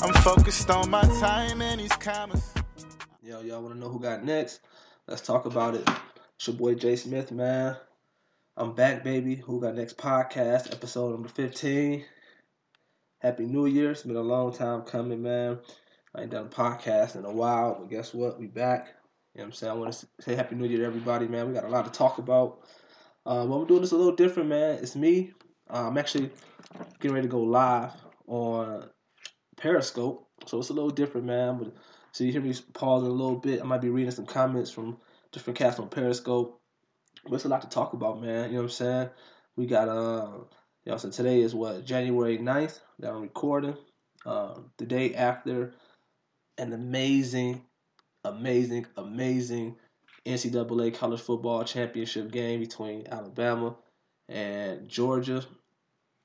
I'm 0.00 0.14
focused 0.22 0.70
on 0.70 0.90
my 0.90 1.02
time 1.18 1.60
and 1.60 1.80
these 1.80 1.90
commas. 1.96 2.54
Yo, 3.20 3.40
y'all 3.40 3.60
want 3.62 3.74
to 3.74 3.80
know 3.80 3.88
who 3.88 3.98
got 3.98 4.22
next? 4.22 4.60
Let's 5.08 5.20
talk 5.20 5.44
about 5.44 5.74
it. 5.74 5.88
It's 6.36 6.46
your 6.46 6.54
boy 6.54 6.76
Jay 6.76 6.94
Smith, 6.94 7.32
man. 7.32 7.76
I'm 8.56 8.76
back, 8.76 9.02
baby. 9.02 9.34
Who 9.34 9.60
got 9.60 9.74
next 9.74 9.98
podcast, 9.98 10.72
episode 10.72 11.10
number 11.10 11.28
15. 11.28 12.04
Happy 13.18 13.44
New 13.44 13.66
Year. 13.66 13.90
It's 13.90 14.04
been 14.04 14.14
a 14.14 14.20
long 14.20 14.52
time 14.52 14.82
coming, 14.82 15.20
man. 15.20 15.58
I 16.14 16.22
ain't 16.22 16.30
done 16.30 16.46
a 16.46 16.48
podcast 16.48 17.16
in 17.16 17.24
a 17.24 17.32
while, 17.32 17.76
but 17.80 17.90
guess 17.90 18.14
what? 18.14 18.38
We 18.38 18.46
back. 18.46 18.86
You 19.34 19.38
know 19.40 19.42
what 19.42 19.44
I'm 19.46 19.52
saying? 19.52 19.72
I 19.72 19.74
want 19.74 19.92
to 19.94 20.06
say 20.20 20.36
Happy 20.36 20.54
New 20.54 20.66
Year 20.68 20.78
to 20.78 20.84
everybody, 20.84 21.26
man. 21.26 21.48
We 21.48 21.54
got 21.54 21.64
a 21.64 21.68
lot 21.68 21.86
to 21.86 21.90
talk 21.90 22.18
about. 22.18 22.60
Uh, 23.26 23.46
but 23.46 23.58
we're 23.58 23.66
doing 23.66 23.80
this 23.80 23.90
a 23.90 23.96
little 23.96 24.14
different, 24.14 24.48
man. 24.48 24.78
It's 24.80 24.94
me. 24.94 25.32
Uh, 25.72 25.86
I'm 25.86 25.98
actually 25.98 26.30
getting 26.98 27.14
ready 27.14 27.28
to 27.28 27.30
go 27.30 27.42
live 27.42 27.92
on 28.26 28.88
Periscope, 29.56 30.28
so 30.46 30.58
it's 30.58 30.70
a 30.70 30.72
little 30.72 30.90
different, 30.90 31.26
man. 31.26 31.58
But 31.58 31.74
so 32.10 32.24
you 32.24 32.32
hear 32.32 32.40
me 32.40 32.54
pausing 32.72 33.08
a 33.08 33.12
little 33.12 33.36
bit. 33.36 33.60
I 33.60 33.64
might 33.64 33.80
be 33.80 33.88
reading 33.88 34.10
some 34.10 34.26
comments 34.26 34.70
from 34.70 34.98
different 35.30 35.58
cats 35.58 35.78
on 35.78 35.88
Periscope. 35.88 36.60
But 37.24 37.34
it's 37.34 37.44
a 37.44 37.48
lot 37.48 37.62
to 37.62 37.68
talk 37.68 37.92
about, 37.92 38.20
man. 38.20 38.48
You 38.48 38.56
know 38.56 38.62
what 38.62 38.64
I'm 38.64 38.70
saying? 38.70 39.08
We 39.56 39.66
got 39.66 39.88
uh, 39.88 40.30
you 40.84 40.92
know, 40.92 40.98
so 40.98 41.10
today 41.10 41.40
is 41.40 41.54
what 41.54 41.84
January 41.84 42.38
9th 42.38 42.80
that 42.98 43.12
I'm 43.12 43.22
recording. 43.22 43.76
Uh, 44.26 44.54
the 44.78 44.86
day 44.86 45.14
after 45.14 45.72
an 46.58 46.72
amazing, 46.72 47.62
amazing, 48.24 48.86
amazing 48.96 49.76
NCAA 50.26 50.94
college 50.94 51.20
football 51.20 51.62
championship 51.62 52.32
game 52.32 52.58
between 52.60 53.06
Alabama 53.06 53.76
and 54.28 54.88
Georgia. 54.88 55.44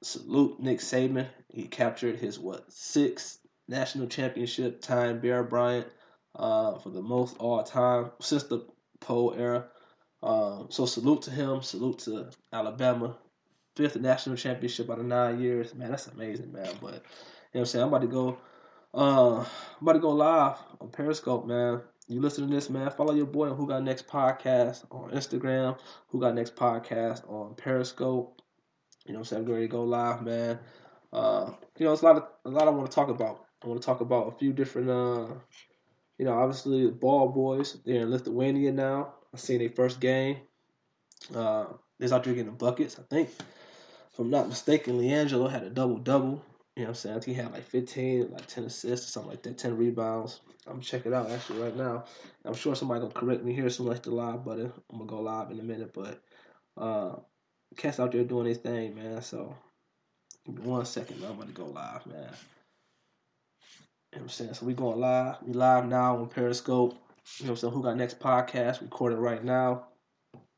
Salute 0.06 0.60
Nick 0.60 0.80
Saban. 0.82 1.26
He 1.50 1.64
captured 1.64 2.20
his 2.20 2.38
what 2.38 2.72
sixth 2.72 3.40
national 3.68 4.06
championship 4.06 4.80
time 4.80 5.20
Bear 5.20 5.44
Bryant 5.44 5.88
uh, 6.36 6.78
for 6.78 6.92
the 6.92 7.02
most 7.02 7.38
all 7.40 7.64
time 7.64 8.12
since 8.22 8.44
the 8.44 8.68
poll 9.00 9.34
era. 9.36 9.66
Um, 10.22 10.68
so 10.70 10.86
salute 10.86 11.24
to 11.24 11.32
him. 11.32 11.64
Salute 11.64 11.98
to 12.00 12.30
Alabama. 12.54 13.18
Fifth 13.76 13.96
national 13.96 14.36
championship 14.36 14.92
out 14.92 15.00
of 15.00 15.06
nine 15.06 15.42
years. 15.42 15.74
Man, 15.74 15.90
that's 15.90 16.06
amazing, 16.06 16.52
man. 16.52 16.70
But 16.80 16.94
you 16.94 17.00
know 17.00 17.02
what 17.52 17.60
I'm 17.62 17.66
saying? 17.66 17.84
I'm 17.84 17.90
about 17.90 18.02
to 18.02 18.08
go. 18.08 18.38
Uh, 18.94 19.40
I'm 19.40 19.48
about 19.82 19.94
to 19.94 20.00
go 20.00 20.12
live 20.12 20.58
on 20.80 20.90
Periscope, 20.90 21.48
man. 21.48 21.82
You 22.08 22.22
listen 22.22 22.48
to 22.48 22.54
this, 22.54 22.70
man. 22.70 22.92
Follow 22.92 23.16
your 23.16 23.26
boy 23.26 23.50
on 23.50 23.58
Who 23.58 23.68
Got 23.68 23.82
Next 23.82 24.08
podcast 24.08 24.86
on 24.92 25.10
Instagram. 25.10 25.80
Who 26.10 26.22
Got 26.22 26.36
Next 26.36 26.56
podcast 26.56 27.28
on 27.28 27.56
Periscope. 27.56 28.44
You 29.06 29.14
know 29.14 29.20
what 29.20 29.32
I'm? 29.32 29.46
Ready 29.46 29.68
to 29.68 29.68
go 29.68 29.84
live, 29.84 30.24
man. 30.24 30.60
Uh, 31.14 31.52
you 31.78 31.86
know, 31.86 31.94
it's 31.94 32.02
a 32.02 32.06
lot 32.06 32.18
of 32.18 32.24
a 32.46 32.50
lot 32.50 32.68
I 32.68 32.72
want 32.72 32.90
to 32.90 32.96
talk 32.96 33.10
about. 33.10 33.46
I 33.64 33.68
want 33.68 33.82
to 33.82 33.86
talk 33.86 34.02
about 34.02 34.28
a 34.28 34.38
few 34.38 34.54
different 34.54 34.90
uh, 34.90 35.28
you 36.18 36.26
know, 36.26 36.34
obviously 36.34 36.86
the 36.86 36.92
ball 36.92 37.30
boys, 37.30 37.78
they're 37.86 38.02
in 38.02 38.12
Lithuania 38.12 38.72
now. 38.72 39.14
I 39.34 39.38
seen 39.38 39.60
their 39.60 39.70
first 39.70 40.00
game. 40.00 40.38
Uh 41.34 41.66
they're 41.98 42.14
out 42.14 42.24
there 42.24 42.34
getting 42.34 42.56
buckets, 42.56 43.00
I 43.00 43.04
think. 43.04 43.30
If 43.30 44.20
I'm 44.20 44.30
not 44.30 44.48
mistaken, 44.48 45.00
LiAngelo 45.00 45.50
had 45.50 45.64
a 45.64 45.70
double 45.70 45.98
double. 45.98 46.42
You 46.76 46.84
know 46.84 46.90
what 46.90 47.06
I'm 47.06 47.22
saying? 47.22 47.22
He 47.26 47.34
had 47.34 47.54
like 47.54 47.64
15, 47.64 48.32
like 48.32 48.48
10 48.48 48.66
assists 48.66 49.08
or 49.08 49.12
something 49.12 49.32
like 49.32 49.44
that, 49.44 49.58
10 49.58 49.78
rebounds. 49.78 50.42
I'm 50.68 50.82
checking 50.82 51.14
it 51.14 51.16
out 51.16 51.32
actually 51.32 51.62
right 51.62 51.76
now. 51.76 52.04
I'm 52.44 52.54
sure 52.54 52.76
somebody 52.76 53.02
gonna 53.02 53.14
correct 53.14 53.44
me 53.44 53.54
here 53.54 53.68
as 53.68 53.76
soon 53.76 53.92
as 53.92 54.02
the 54.02 54.12
live 54.12 54.44
button. 54.44 54.72
I'm 54.92 54.98
gonna 54.98 55.10
go 55.10 55.22
live 55.22 55.52
in 55.52 55.60
a 55.60 55.64
minute, 55.64 55.94
but 55.94 56.22
uh 56.78 57.16
cats 57.76 58.00
out 58.00 58.12
there 58.12 58.24
doing 58.24 58.46
their 58.46 58.56
thing, 58.56 58.96
man. 58.96 59.22
So 59.22 59.56
one 60.46 60.86
second, 60.86 61.20
man. 61.20 61.32
I'm 61.32 61.36
about 61.38 61.48
to 61.48 61.54
go 61.54 61.66
live, 61.66 62.06
man. 62.06 62.18
You 62.18 62.22
know 62.22 62.30
what 64.12 64.22
I'm 64.22 64.30
saying? 64.30 64.54
So 64.54 64.66
we 64.66 64.74
going 64.74 65.00
live. 65.00 65.38
We 65.46 65.54
live 65.54 65.88
now 65.88 66.18
on 66.18 66.28
Periscope. 66.28 66.94
You 67.38 67.46
know 67.46 67.52
what 67.52 67.58
I'm 67.58 67.58
saying? 67.58 67.74
Who 67.74 67.84
got 67.84 67.98
next 67.98 68.20
podcast? 68.20 68.82
Recording 68.82 69.20
right 69.20 69.44
now. 69.44 69.86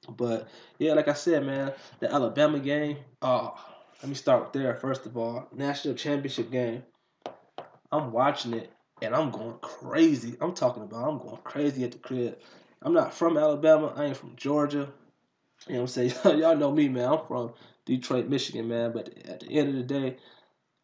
But 0.09 0.47
yeah, 0.79 0.93
like 0.93 1.07
I 1.07 1.13
said, 1.13 1.45
man, 1.45 1.73
the 1.99 2.13
Alabama 2.13 2.59
game. 2.59 2.97
Oh, 3.21 3.57
let 4.01 4.09
me 4.09 4.15
start 4.15 4.53
there. 4.53 4.75
First 4.75 5.05
of 5.05 5.17
all, 5.17 5.47
national 5.53 5.95
championship 5.95 6.51
game. 6.51 6.83
I'm 7.91 8.11
watching 8.11 8.53
it 8.53 8.71
and 9.01 9.15
I'm 9.15 9.31
going 9.31 9.55
crazy. 9.61 10.35
I'm 10.41 10.53
talking 10.53 10.83
about 10.83 11.07
I'm 11.07 11.17
going 11.17 11.39
crazy 11.43 11.83
at 11.83 11.91
the 11.91 11.97
crib. 11.97 12.37
I'm 12.81 12.93
not 12.93 13.13
from 13.13 13.37
Alabama. 13.37 13.93
I 13.95 14.05
ain't 14.05 14.17
from 14.17 14.35
Georgia. 14.35 14.89
You 15.65 15.73
know 15.73 15.81
what 15.81 15.97
I'm 15.97 16.11
saying? 16.11 16.39
Y'all 16.39 16.55
know 16.55 16.71
me, 16.71 16.87
man. 16.87 17.11
I'm 17.11 17.25
from 17.27 17.53
Detroit, 17.85 18.27
Michigan, 18.27 18.67
man. 18.67 18.91
But 18.91 19.17
at 19.25 19.41
the 19.41 19.49
end 19.49 19.69
of 19.69 19.75
the 19.75 19.83
day, 19.83 20.17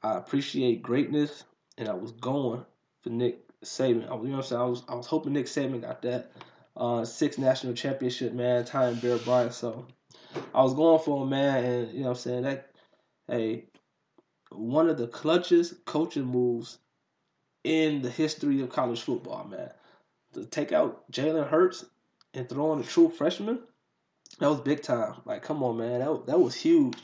I 0.02 0.18
appreciate 0.18 0.82
greatness, 0.82 1.44
and 1.78 1.88
I 1.88 1.94
was 1.94 2.12
going 2.12 2.66
for 3.02 3.10
Nick 3.10 3.48
Saban. 3.64 4.02
You 4.02 4.08
know 4.08 4.16
what 4.16 4.36
I'm 4.36 4.44
saying? 4.44 4.62
I 4.62 4.66
was, 4.66 4.84
I 4.90 4.96
was 4.96 5.08
hoping 5.08 5.34
Nick 5.34 5.46
Saban 5.46 5.82
got 5.82 6.02
that 6.02 6.32
uh, 6.76 7.06
six 7.06 7.38
national 7.38 7.74
championship, 7.74 8.34
man. 8.34 8.66
Time 8.66 8.96
Bear 8.96 9.18
Bryant. 9.18 9.54
So 9.54 9.86
I 10.54 10.64
was 10.64 10.74
going 10.74 11.00
for 11.00 11.24
him, 11.24 11.30
man. 11.30 11.64
And 11.64 11.94
you 11.94 12.00
know 12.02 12.10
what 12.10 12.18
I'm 12.18 12.22
saying? 12.22 12.44
That, 12.44 12.72
hey, 13.28 13.66
one 14.52 14.90
of 14.90 14.98
the 14.98 15.08
clutchest 15.08 15.86
coaching 15.86 16.26
moves 16.26 16.80
in 17.64 18.02
the 18.02 18.10
history 18.10 18.62
of 18.62 18.70
college 18.70 19.02
football, 19.02 19.46
man. 19.46 19.72
To 20.34 20.46
take 20.46 20.72
out 20.72 21.10
Jalen 21.12 21.48
Hurts 21.48 21.86
and 22.34 22.50
throw 22.50 22.74
in 22.74 22.80
a 22.80 22.84
true 22.84 23.10
freshman 23.10 23.60
that 24.40 24.50
was 24.50 24.62
big 24.62 24.82
time. 24.82 25.16
Like, 25.26 25.42
come 25.42 25.64
on, 25.64 25.78
man, 25.78 26.00
that 26.00 26.26
that 26.28 26.40
was 26.40 26.56
huge. 26.56 26.98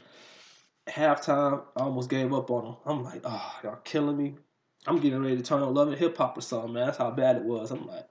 Halftime, 0.88 1.64
I 1.76 1.82
almost 1.82 2.10
gave 2.10 2.34
up 2.34 2.50
on 2.50 2.66
them. 2.66 2.76
I'm 2.86 3.04
like, 3.04 3.22
oh, 3.24 3.56
y'all 3.64 3.76
killing 3.84 4.18
me. 4.18 4.36
I'm 4.88 5.00
getting 5.00 5.22
ready 5.22 5.38
to 5.38 5.44
turn 5.44 5.62
on 5.62 5.74
Love 5.74 5.90
and 5.90 5.98
Hip 5.98 6.18
Hop 6.18 6.38
or 6.38 6.42
something, 6.42 6.74
man. 6.74 6.88
That's 6.88 6.98
how 6.98 7.12
bad 7.12 7.36
it 7.36 7.44
was. 7.44 7.70
I'm 7.70 7.86
like, 7.86 8.08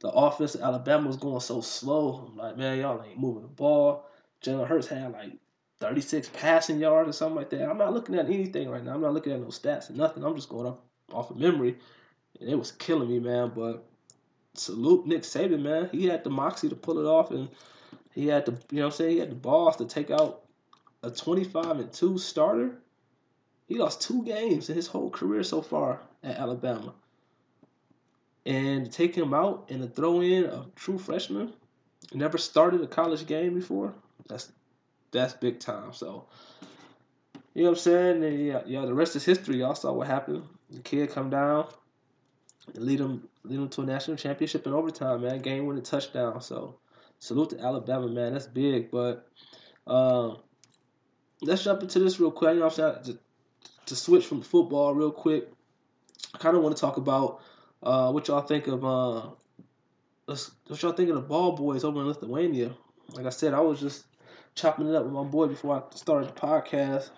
the 0.00 0.08
offense 0.08 0.54
of 0.54 0.62
Alabama 0.62 1.06
was 1.06 1.16
going 1.16 1.40
so 1.40 1.60
slow. 1.60 2.28
I'm 2.28 2.36
like, 2.36 2.58
man, 2.58 2.78
y'all 2.78 3.02
ain't 3.02 3.18
moving 3.18 3.42
the 3.42 3.48
ball. 3.48 4.06
Jalen 4.44 4.66
Hurts 4.66 4.88
had 4.88 5.12
like 5.12 5.32
36 5.80 6.30
passing 6.34 6.80
yards 6.80 7.08
or 7.08 7.12
something 7.12 7.36
like 7.36 7.50
that. 7.50 7.68
I'm 7.68 7.78
not 7.78 7.92
looking 7.92 8.16
at 8.16 8.26
anything 8.26 8.68
right 8.68 8.84
now. 8.84 8.94
I'm 8.94 9.00
not 9.00 9.14
looking 9.14 9.32
at 9.32 9.40
no 9.40 9.46
stats 9.46 9.90
or 9.90 9.94
nothing. 9.94 10.24
I'm 10.24 10.34
just 10.34 10.48
going 10.48 10.66
off 10.66 10.78
off 11.12 11.30
of 11.30 11.36
memory. 11.36 11.76
And 12.40 12.48
it 12.48 12.58
was 12.58 12.72
killing 12.72 13.08
me, 13.08 13.20
man. 13.20 13.52
But 13.54 13.86
salute 14.54 15.06
Nick 15.06 15.22
Saban, 15.22 15.62
man. 15.62 15.88
He 15.92 16.06
had 16.06 16.24
the 16.24 16.30
moxie 16.30 16.68
to 16.68 16.76
pull 16.76 16.98
it 16.98 17.08
off 17.08 17.30
and 17.30 17.48
he 18.12 18.26
had 18.28 18.46
the 18.46 18.52
you 18.70 18.80
know 18.80 18.86
I'm 18.86 18.92
saying, 18.92 19.10
he 19.12 19.18
had 19.18 19.30
the 19.30 19.36
balls 19.36 19.76
to 19.76 19.84
take 19.84 20.10
out 20.10 20.42
a 21.02 21.10
25 21.10 21.80
and 21.80 21.92
2 21.92 22.18
starter. 22.18 22.78
He 23.66 23.78
lost 23.78 24.02
two 24.02 24.22
games 24.24 24.68
in 24.68 24.76
his 24.76 24.86
whole 24.86 25.10
career 25.10 25.42
so 25.42 25.62
far 25.62 26.00
at 26.22 26.36
Alabama. 26.36 26.94
And 28.44 28.86
to 28.86 28.90
take 28.90 29.14
him 29.14 29.32
out 29.32 29.66
and 29.70 29.94
throw 29.94 30.20
in 30.20 30.44
a 30.44 30.66
true 30.74 30.98
freshman, 30.98 31.52
never 32.12 32.38
started 32.38 32.82
a 32.82 32.86
college 32.86 33.26
game 33.26 33.54
before, 33.54 33.94
that's 34.28 34.52
that's 35.10 35.34
big 35.34 35.60
time. 35.60 35.92
So 35.92 36.26
you 37.54 37.62
know 37.62 37.70
what 37.70 37.78
I'm 37.78 37.82
saying? 37.82 38.24
And 38.24 38.46
yeah, 38.46 38.62
yeah, 38.66 38.84
the 38.84 38.94
rest 38.94 39.14
is 39.16 39.24
history. 39.24 39.58
Y'all 39.58 39.74
saw 39.74 39.92
what 39.92 40.06
happened. 40.06 40.44
The 40.70 40.80
kid 40.80 41.10
come 41.10 41.30
down 41.30 41.66
and 42.74 42.84
lead 42.84 43.00
him 43.00 43.28
lead 43.44 43.58
him 43.58 43.68
to 43.68 43.82
a 43.82 43.86
national 43.86 44.16
championship 44.16 44.66
in 44.66 44.72
overtime, 44.72 45.22
man. 45.22 45.40
Game 45.40 45.66
winning 45.66 45.82
touchdown. 45.82 46.40
So 46.40 46.76
salute 47.22 47.50
to 47.50 47.60
Alabama, 47.60 48.08
man. 48.08 48.32
That's 48.32 48.46
big. 48.46 48.90
But 48.90 49.28
um, 49.86 50.38
let's 51.40 51.62
jump 51.62 51.82
into 51.82 52.00
this 52.00 52.18
real 52.18 52.32
quick. 52.32 52.54
You 52.54 52.60
know 52.60 52.66
I'm? 52.66 53.04
To, 53.04 53.18
to 53.86 53.96
switch 53.96 54.26
from 54.26 54.42
football 54.42 54.94
real 54.94 55.12
quick, 55.12 55.48
I 56.34 56.38
kind 56.38 56.56
of 56.56 56.62
want 56.62 56.76
to 56.76 56.80
talk 56.80 56.96
about 56.96 57.40
uh, 57.82 58.10
what 58.10 58.26
y'all 58.26 58.42
think 58.42 58.66
of 58.66 58.84
uh, 58.84 59.28
what 60.26 60.82
y'all 60.82 60.92
think 60.92 61.10
of 61.10 61.14
the 61.14 61.22
ball 61.22 61.52
boys 61.52 61.84
over 61.84 62.00
in 62.00 62.08
Lithuania. 62.08 62.74
Like 63.12 63.26
I 63.26 63.30
said, 63.30 63.54
I 63.54 63.60
was 63.60 63.80
just 63.80 64.04
chopping 64.56 64.88
it 64.88 64.94
up 64.94 65.04
with 65.04 65.12
my 65.12 65.24
boy 65.24 65.46
before 65.46 65.76
I 65.76 65.96
started 65.96 66.28
the 66.28 66.40
podcast. 66.40 67.10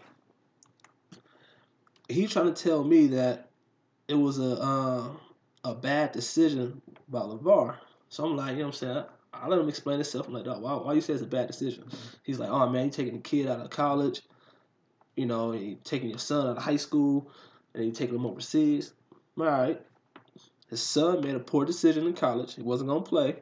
He 2.08 2.26
trying 2.26 2.52
to 2.52 2.62
tell 2.62 2.84
me 2.84 3.06
that 3.08 3.48
it 4.08 4.14
was 4.14 4.38
a 4.38 4.60
uh, 4.60 5.08
a 5.64 5.74
bad 5.74 6.12
decision 6.12 6.82
by 7.08 7.20
LaVar. 7.20 7.76
So 8.10 8.26
I'm 8.26 8.36
like, 8.36 8.52
you 8.52 8.58
know 8.58 8.66
what 8.66 8.66
I'm 8.66 8.72
saying? 8.72 9.04
I 9.42 9.48
let 9.48 9.58
him 9.58 9.68
explain 9.68 9.96
himself. 9.96 10.26
I'm 10.26 10.34
like, 10.34 10.46
oh, 10.46 10.58
why, 10.58 10.74
why 10.74 10.92
you 10.92 11.00
say 11.00 11.12
it's 11.12 11.22
a 11.22 11.26
bad 11.26 11.46
decision? 11.46 11.84
He's 12.22 12.38
like, 12.38 12.50
oh 12.50 12.68
man, 12.68 12.86
you 12.86 12.90
taking 12.90 13.16
a 13.16 13.20
kid 13.20 13.48
out 13.48 13.60
of 13.60 13.70
college, 13.70 14.22
you 15.16 15.26
know, 15.26 15.52
you 15.52 15.78
taking 15.84 16.08
your 16.08 16.18
son 16.18 16.46
out 16.46 16.56
of 16.56 16.62
high 16.62 16.76
school, 16.76 17.30
and 17.74 17.84
you 17.84 17.92
taking 17.92 18.14
him 18.14 18.26
overseas. 18.26 18.92
All 19.38 19.44
right. 19.44 19.80
His 20.70 20.82
son 20.82 21.20
made 21.20 21.34
a 21.34 21.40
poor 21.40 21.64
decision 21.64 22.06
in 22.06 22.14
college. 22.14 22.54
He 22.54 22.62
wasn't 22.62 22.88
gonna 22.88 23.02
play 23.02 23.36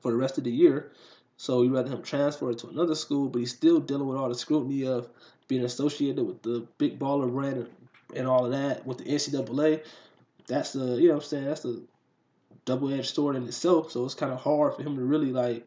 for 0.00 0.10
the 0.10 0.16
rest 0.16 0.38
of 0.38 0.44
the 0.44 0.50
year, 0.50 0.92
so 1.36 1.62
he 1.62 1.68
rather 1.68 1.90
him 1.90 2.02
transfer 2.02 2.52
to 2.52 2.68
another 2.68 2.94
school. 2.94 3.28
But 3.28 3.40
he's 3.40 3.54
still 3.54 3.80
dealing 3.80 4.08
with 4.08 4.18
all 4.18 4.28
the 4.28 4.34
scrutiny 4.34 4.86
of 4.86 5.08
being 5.48 5.64
associated 5.64 6.24
with 6.24 6.42
the 6.42 6.66
big 6.78 6.98
baller 6.98 7.30
brand 7.30 7.58
and, 7.58 7.68
and 8.16 8.26
all 8.26 8.46
of 8.46 8.52
that 8.52 8.86
with 8.86 8.98
the 8.98 9.04
NCAA. 9.04 9.84
That's 10.46 10.72
the 10.72 10.96
you 10.96 11.08
know 11.08 11.14
what 11.14 11.24
I'm 11.24 11.28
saying. 11.28 11.44
That's 11.44 11.62
the 11.62 11.82
double 12.64 12.92
edged 12.92 13.14
sword 13.14 13.36
in 13.36 13.44
itself. 13.44 13.90
So 13.90 14.04
it's 14.04 14.14
kind 14.14 14.32
of 14.32 14.40
hard 14.40 14.74
for 14.74 14.82
him 14.82 14.96
to 14.96 15.02
really 15.02 15.32
like 15.32 15.66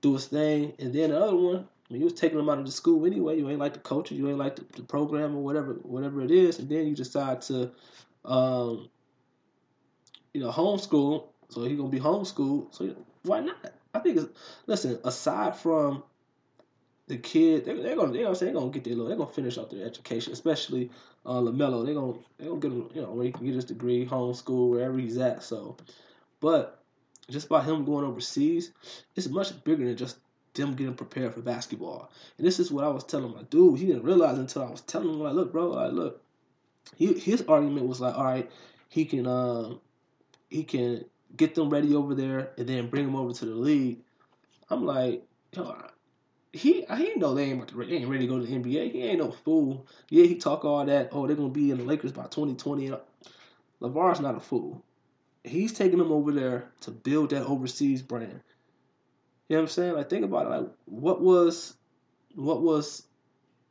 do 0.00 0.14
his 0.14 0.26
thing. 0.26 0.72
And 0.78 0.92
then 0.92 1.10
the 1.10 1.20
other 1.20 1.36
one, 1.36 1.56
I 1.88 1.92
mean, 1.92 2.00
you 2.00 2.04
was 2.04 2.14
taking 2.14 2.38
them 2.38 2.48
out 2.48 2.58
of 2.58 2.66
the 2.66 2.72
school 2.72 3.06
anyway. 3.06 3.38
You 3.38 3.48
ain't 3.48 3.60
like 3.60 3.74
the 3.74 3.80
coach, 3.80 4.10
you 4.10 4.28
ain't 4.28 4.38
like 4.38 4.56
the, 4.56 4.64
the 4.76 4.82
program 4.82 5.36
or 5.36 5.42
whatever, 5.42 5.74
whatever 5.82 6.20
it 6.22 6.30
is, 6.30 6.58
and 6.58 6.68
then 6.68 6.86
you 6.86 6.96
decide 6.96 7.42
to, 7.42 7.70
um, 8.24 8.88
you 10.34 10.40
know, 10.40 10.50
homeschool. 10.50 11.28
So 11.48 11.62
he 11.62 11.76
gonna 11.76 11.88
be 11.88 12.00
homeschooled. 12.00 12.74
So 12.74 12.94
why 13.22 13.40
not? 13.40 13.72
I 13.94 14.00
think 14.00 14.16
it's 14.16 14.26
listen. 14.66 14.98
Aside 15.04 15.56
from 15.56 16.02
the 17.06 17.16
kid, 17.16 17.64
they, 17.64 17.74
they're 17.74 17.96
gonna, 17.96 18.12
gonna 18.12 18.34
say 18.34 18.46
they're 18.46 18.54
gonna 18.54 18.70
get 18.70 18.84
their 18.84 18.94
little, 18.94 19.08
they're 19.08 19.16
gonna 19.16 19.30
finish 19.30 19.58
out 19.58 19.70
their 19.70 19.86
education, 19.86 20.32
especially 20.32 20.90
uh, 21.24 21.40
LaMelo. 21.40 21.84
They're 21.84 21.94
gonna, 21.94 22.18
they're 22.36 22.48
gonna 22.48 22.60
get 22.60 22.72
him, 22.72 22.90
you 22.94 23.02
know, 23.02 23.12
where 23.12 23.26
he 23.26 23.32
can 23.32 23.46
get 23.46 23.54
his 23.54 23.64
degree, 23.64 24.04
homeschool, 24.04 24.70
wherever 24.70 24.98
he's 24.98 25.18
at. 25.18 25.42
So, 25.42 25.76
but 26.46 26.78
just 27.28 27.48
by 27.48 27.60
him 27.60 27.84
going 27.84 28.04
overseas, 28.04 28.70
it's 29.16 29.26
much 29.26 29.64
bigger 29.64 29.84
than 29.84 29.96
just 29.96 30.18
them 30.54 30.76
getting 30.76 30.94
prepared 30.94 31.34
for 31.34 31.40
basketball. 31.40 32.08
And 32.38 32.46
this 32.46 32.60
is 32.60 32.70
what 32.70 32.84
I 32.84 32.88
was 32.88 33.02
telling 33.02 33.34
my 33.34 33.42
dude. 33.50 33.80
He 33.80 33.86
didn't 33.86 34.04
realize 34.04 34.38
until 34.38 34.62
I 34.62 34.70
was 34.70 34.82
telling 34.82 35.08
him, 35.08 35.18
like, 35.18 35.34
look, 35.34 35.50
bro, 35.50 35.70
like, 35.70 35.92
look. 35.92 36.22
He, 36.94 37.14
his 37.18 37.42
argument 37.48 37.88
was 37.88 38.00
like, 38.00 38.16
all 38.16 38.22
right, 38.22 38.48
he 38.88 39.06
can, 39.06 39.26
um, 39.26 39.80
he 40.48 40.62
can 40.62 41.04
get 41.36 41.56
them 41.56 41.68
ready 41.68 41.96
over 41.96 42.14
there 42.14 42.50
and 42.56 42.68
then 42.68 42.90
bring 42.90 43.06
them 43.06 43.16
over 43.16 43.32
to 43.32 43.44
the 43.44 43.56
league. 43.56 43.98
I'm 44.70 44.86
like, 44.86 45.24
yo, 45.50 45.76
he 46.52 46.86
he 46.96 47.14
know 47.16 47.34
they 47.34 47.46
ain't 47.46 47.66
to, 47.66 47.84
they 47.84 47.96
ain't 47.96 48.08
ready 48.08 48.28
to 48.28 48.32
go 48.32 48.38
to 48.38 48.46
the 48.46 48.52
NBA. 48.52 48.92
He 48.92 49.02
ain't 49.02 49.18
no 49.18 49.32
fool. 49.32 49.84
Yeah, 50.10 50.26
he 50.26 50.36
talk 50.36 50.64
all 50.64 50.86
that. 50.86 51.08
Oh, 51.10 51.26
they're 51.26 51.34
gonna 51.34 51.48
be 51.48 51.72
in 51.72 51.78
the 51.78 51.84
Lakers 51.84 52.12
by 52.12 52.26
2020. 52.28 52.92
LaVar's 53.80 54.20
not 54.20 54.36
a 54.36 54.40
fool. 54.40 54.84
He's 55.46 55.72
taking 55.72 55.98
them 55.98 56.12
over 56.12 56.32
there 56.32 56.70
to 56.82 56.90
build 56.90 57.30
that 57.30 57.44
overseas 57.46 58.02
brand. 58.02 58.40
You 59.48 59.56
know 59.56 59.62
what 59.62 59.62
I'm 59.62 59.68
saying? 59.68 59.94
Like 59.94 60.10
think 60.10 60.24
about 60.24 60.46
it. 60.46 60.50
Like 60.50 60.68
what 60.86 61.20
was 61.22 61.74
what 62.34 62.62
was 62.62 63.04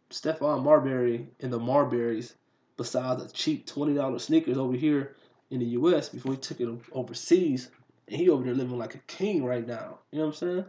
Stephon 0.10 0.64
Marbury 0.64 1.28
and 1.42 1.52
the 1.52 1.60
Marburys 1.60 2.34
besides 2.78 3.24
a 3.24 3.30
cheap 3.32 3.66
twenty 3.66 3.94
dollar 3.94 4.20
sneakers 4.20 4.58
over 4.58 4.76
here 4.76 5.16
in 5.50 5.60
the 5.60 5.66
US 5.66 6.10
before 6.10 6.32
he 6.32 6.38
took 6.38 6.62
it 6.62 6.70
overseas 6.92 7.70
and 8.08 8.18
he 8.18 8.30
over 8.30 8.44
there 8.44 8.54
living 8.54 8.78
like 8.78 8.96
a 8.96 9.00
king 9.00 9.44
right 9.44 9.68
now. 9.68 10.00
You 10.12 10.20
know 10.20 10.28
what 10.28 10.42
I'm 10.42 10.48
saying? 10.48 10.66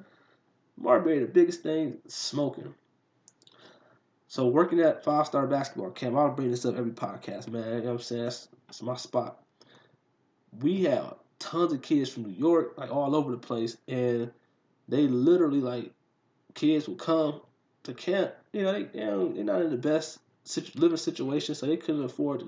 Marbury, 0.76 1.20
the 1.20 1.26
biggest 1.26 1.62
thing, 1.62 1.98
smoking. 2.08 2.74
So 4.28 4.48
working 4.48 4.80
at 4.80 5.04
five 5.04 5.26
star 5.26 5.46
basketball 5.46 5.90
camp, 5.90 6.16
I'll 6.16 6.32
bring 6.32 6.50
this 6.50 6.66
up 6.66 6.76
every 6.76 6.90
podcast, 6.90 7.48
man. 7.48 7.64
You 7.64 7.74
know 7.74 7.84
what 7.84 7.90
I'm 7.92 7.98
saying? 8.00 8.24
That's, 8.24 8.48
that's 8.66 8.82
my 8.82 8.96
spot. 8.96 9.40
We 10.60 10.84
have 10.84 11.14
tons 11.38 11.72
of 11.72 11.82
kids 11.82 12.10
from 12.10 12.24
New 12.24 12.38
York, 12.38 12.74
like 12.76 12.90
all 12.90 13.14
over 13.14 13.30
the 13.30 13.38
place, 13.38 13.76
and 13.88 14.30
they 14.88 15.02
literally 15.02 15.60
like 15.60 15.92
kids 16.54 16.88
will 16.88 16.96
come 16.96 17.40
to 17.84 17.94
camp. 17.94 18.32
You 18.52 18.62
know, 18.62 18.72
they, 18.72 18.82
they 18.84 19.00
they're 19.00 19.44
not 19.44 19.62
in 19.62 19.70
the 19.70 19.76
best 19.76 20.18
living 20.74 20.96
situation, 20.96 21.54
so 21.54 21.66
they 21.66 21.76
couldn't 21.76 22.04
afford 22.04 22.40
to, 22.40 22.46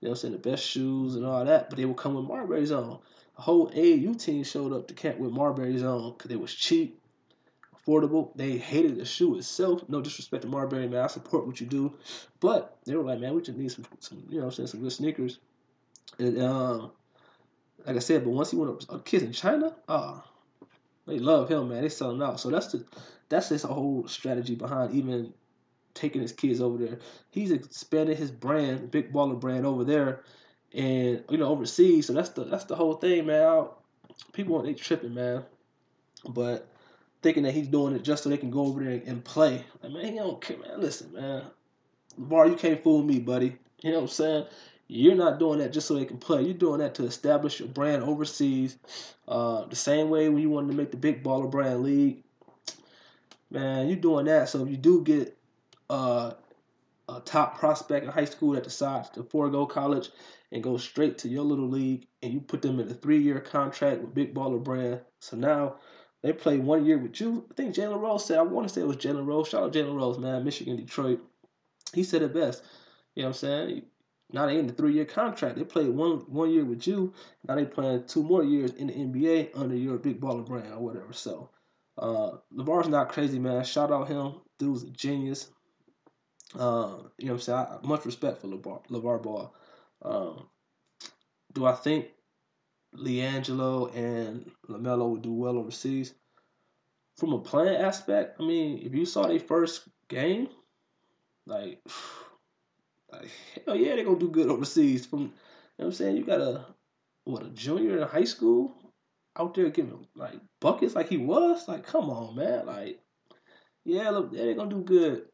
you 0.00 0.08
know, 0.08 0.14
saying 0.14 0.32
the 0.32 0.38
best 0.38 0.64
shoes 0.64 1.16
and 1.16 1.24
all 1.24 1.44
that. 1.44 1.70
But 1.70 1.76
they 1.76 1.84
would 1.84 1.96
come 1.96 2.14
with 2.14 2.24
Marbury's 2.26 2.72
on. 2.72 2.98
The 3.36 3.42
whole 3.42 3.70
AAU 3.70 4.18
team 4.20 4.44
showed 4.44 4.72
up 4.72 4.88
to 4.88 4.94
camp 4.94 5.18
with 5.18 5.32
Marbury's 5.32 5.82
on 5.82 6.12
because 6.12 6.30
it 6.30 6.40
was 6.40 6.54
cheap, 6.54 6.98
affordable. 7.76 8.30
They 8.36 8.56
hated 8.56 8.96
the 8.96 9.04
shoe 9.04 9.36
itself. 9.36 9.82
No 9.88 10.00
disrespect 10.00 10.42
to 10.42 10.48
Marbury, 10.48 10.88
man. 10.88 11.02
I 11.02 11.06
support 11.08 11.46
what 11.46 11.60
you 11.60 11.66
do, 11.66 11.92
but 12.40 12.78
they 12.86 12.96
were 12.96 13.04
like, 13.04 13.20
man, 13.20 13.34
we 13.34 13.42
just 13.42 13.58
need 13.58 13.72
some, 13.72 13.84
some 13.98 14.24
you 14.30 14.40
know, 14.40 14.50
saying 14.50 14.68
some 14.68 14.80
good 14.80 14.92
sneakers. 14.92 15.38
And 16.18 16.40
um, 16.40 16.92
like 17.86 17.96
I 17.96 18.00
said, 18.00 18.24
but 18.24 18.30
once 18.30 18.50
he 18.50 18.56
went 18.56 18.70
up, 18.70 18.94
uh, 18.94 18.98
kids 18.98 19.22
in 19.22 19.32
China, 19.32 19.74
ah. 19.88 20.18
Uh, 20.18 20.20
they 21.06 21.20
love 21.20 21.48
him, 21.48 21.68
man. 21.68 21.82
They 21.82 21.88
sell 21.88 22.10
him 22.10 22.22
out. 22.22 22.40
So 22.40 22.50
that's 22.50 22.72
the 22.72 22.84
that's 23.28 23.48
his 23.48 23.62
whole 23.62 24.06
strategy 24.08 24.54
behind 24.54 24.92
even 24.92 25.32
taking 25.94 26.20
his 26.20 26.32
kids 26.32 26.60
over 26.60 26.78
there. 26.84 26.98
He's 27.30 27.50
expanded 27.50 28.16
his 28.18 28.30
brand, 28.30 28.90
big 28.90 29.12
baller 29.12 29.38
brand 29.38 29.64
over 29.66 29.84
there, 29.84 30.22
and 30.74 31.22
you 31.30 31.38
know 31.38 31.48
overseas. 31.48 32.06
So 32.06 32.12
that's 32.12 32.30
the 32.30 32.44
that's 32.44 32.64
the 32.64 32.74
whole 32.74 32.94
thing, 32.94 33.26
man. 33.26 33.66
People 34.32 34.60
are 34.60 34.64
they 34.64 34.74
tripping, 34.74 35.14
man, 35.14 35.44
but 36.28 36.68
thinking 37.22 37.44
that 37.44 37.54
he's 37.54 37.68
doing 37.68 37.94
it 37.94 38.02
just 38.02 38.22
so 38.22 38.28
they 38.28 38.36
can 38.36 38.50
go 38.50 38.66
over 38.66 38.82
there 38.82 39.02
and 39.06 39.24
play. 39.24 39.64
Like, 39.82 39.92
man, 39.92 40.12
he 40.12 40.18
don't 40.18 40.40
care, 40.40 40.58
man. 40.58 40.80
Listen, 40.80 41.12
man, 41.12 41.44
Bar, 42.18 42.48
you 42.48 42.56
can't 42.56 42.82
fool 42.82 43.02
me, 43.02 43.18
buddy. 43.18 43.56
You 43.82 43.90
know 43.90 43.96
what 43.96 44.02
I'm 44.02 44.08
saying? 44.08 44.46
You're 44.88 45.16
not 45.16 45.38
doing 45.38 45.58
that 45.58 45.72
just 45.72 45.88
so 45.88 45.94
they 45.94 46.04
can 46.04 46.18
play. 46.18 46.42
You're 46.42 46.54
doing 46.54 46.78
that 46.78 46.94
to 46.96 47.04
establish 47.04 47.58
your 47.58 47.68
brand 47.68 48.02
overseas. 48.02 48.78
Uh, 49.26 49.64
the 49.64 49.76
same 49.76 50.10
way 50.10 50.28
when 50.28 50.42
you 50.42 50.50
wanted 50.50 50.70
to 50.70 50.76
make 50.76 50.92
the 50.92 50.96
big 50.96 51.24
baller 51.24 51.50
brand 51.50 51.82
league, 51.82 52.22
man, 53.50 53.88
you're 53.88 53.96
doing 53.96 54.26
that. 54.26 54.48
So 54.48 54.62
if 54.62 54.70
you 54.70 54.76
do 54.76 55.02
get 55.02 55.36
uh, 55.90 56.32
a 57.08 57.20
top 57.20 57.58
prospect 57.58 58.04
in 58.04 58.12
high 58.12 58.26
school 58.26 58.52
that 58.52 58.64
decides 58.64 59.10
to 59.10 59.24
forego 59.24 59.66
college 59.66 60.10
and 60.52 60.62
go 60.62 60.76
straight 60.76 61.18
to 61.18 61.28
your 61.28 61.42
little 61.42 61.68
league, 61.68 62.06
and 62.22 62.32
you 62.32 62.40
put 62.40 62.62
them 62.62 62.78
in 62.78 62.88
a 62.88 62.94
three-year 62.94 63.40
contract 63.40 64.00
with 64.00 64.14
big 64.14 64.32
baller 64.32 64.62
brand, 64.62 65.00
so 65.18 65.36
now 65.36 65.76
they 66.22 66.32
play 66.32 66.58
one 66.58 66.84
year 66.84 66.98
with 66.98 67.20
you. 67.20 67.44
I 67.50 67.54
think 67.54 67.74
Jalen 67.74 68.00
Rose 68.00 68.24
said, 68.24 68.38
I 68.38 68.42
want 68.42 68.68
to 68.68 68.72
say 68.72 68.80
it 68.80 68.86
was 68.86 68.96
Jalen 68.96 69.26
Rose. 69.26 69.48
Shout 69.48 69.64
out 69.64 69.72
Jalen 69.72 69.96
Rose, 69.96 70.18
man, 70.18 70.44
Michigan, 70.44 70.76
Detroit. 70.76 71.20
He 71.92 72.04
said 72.04 72.22
it 72.22 72.32
best. 72.32 72.62
You 73.14 73.22
know 73.22 73.28
what 73.28 73.36
I'm 73.36 73.38
saying? 73.38 73.82
Now 74.32 74.46
they 74.46 74.58
in 74.58 74.66
the 74.66 74.72
three 74.72 74.94
year 74.94 75.04
contract. 75.04 75.56
They 75.56 75.64
played 75.64 75.88
one 75.88 76.18
one 76.26 76.50
year 76.50 76.64
with 76.64 76.86
you. 76.86 77.14
Now 77.46 77.54
they 77.54 77.64
playing 77.64 78.04
two 78.06 78.22
more 78.22 78.42
years 78.42 78.72
in 78.72 78.88
the 78.88 78.94
NBA 78.94 79.50
under 79.54 79.76
your 79.76 79.98
big 79.98 80.20
baller 80.20 80.44
brand 80.44 80.72
or 80.72 80.80
whatever. 80.80 81.12
So 81.12 81.50
uh 81.98 82.32
LaVar's 82.54 82.88
not 82.88 83.10
crazy, 83.10 83.38
man. 83.38 83.64
Shout 83.64 83.92
out 83.92 84.08
him. 84.08 84.34
Dude's 84.58 84.82
a 84.82 84.90
genius. 84.90 85.48
Uh, 86.54 86.98
you 87.18 87.26
know 87.26 87.32
what 87.32 87.38
I'm 87.38 87.40
saying? 87.40 87.58
I, 87.58 87.78
much 87.86 88.06
respect 88.06 88.40
for 88.40 88.48
LaVar, 88.48 88.86
LaVar 88.88 89.22
Ball. 89.22 89.54
Um, 90.02 90.48
do 91.52 91.66
I 91.66 91.72
think 91.72 92.06
LiAngelo 92.96 93.94
and 93.94 94.50
LaMelo 94.68 95.10
would 95.10 95.22
do 95.22 95.32
well 95.32 95.58
overseas? 95.58 96.14
From 97.16 97.32
a 97.32 97.38
playing 97.38 97.76
aspect, 97.76 98.36
I 98.40 98.46
mean, 98.46 98.80
if 98.84 98.94
you 98.94 99.06
saw 99.06 99.26
their 99.26 99.40
first 99.40 99.88
game, 100.08 100.48
like 101.46 101.80
like, 103.20 103.30
hell 103.64 103.76
yeah, 103.76 103.96
they're 103.96 104.04
gonna 104.04 104.18
do 104.18 104.30
good 104.30 104.48
overseas. 104.48 105.06
From 105.06 105.20
you 105.20 105.26
know 105.26 105.32
what 105.76 105.86
I'm 105.86 105.92
saying, 105.92 106.16
you 106.16 106.24
got 106.24 106.40
a 106.40 106.64
what 107.24 107.44
a 107.44 107.50
junior 107.50 107.98
in 107.98 108.08
high 108.08 108.24
school 108.24 108.74
out 109.38 109.54
there 109.54 109.68
giving 109.70 110.06
like 110.14 110.40
buckets 110.60 110.94
like 110.94 111.08
he 111.08 111.16
was. 111.18 111.68
Like, 111.68 111.84
come 111.84 112.10
on, 112.10 112.36
man. 112.36 112.66
Like, 112.66 113.00
yeah, 113.84 114.10
look, 114.10 114.32
they're 114.32 114.54
gonna 114.54 114.70
do 114.70 114.82
good. 114.82 115.26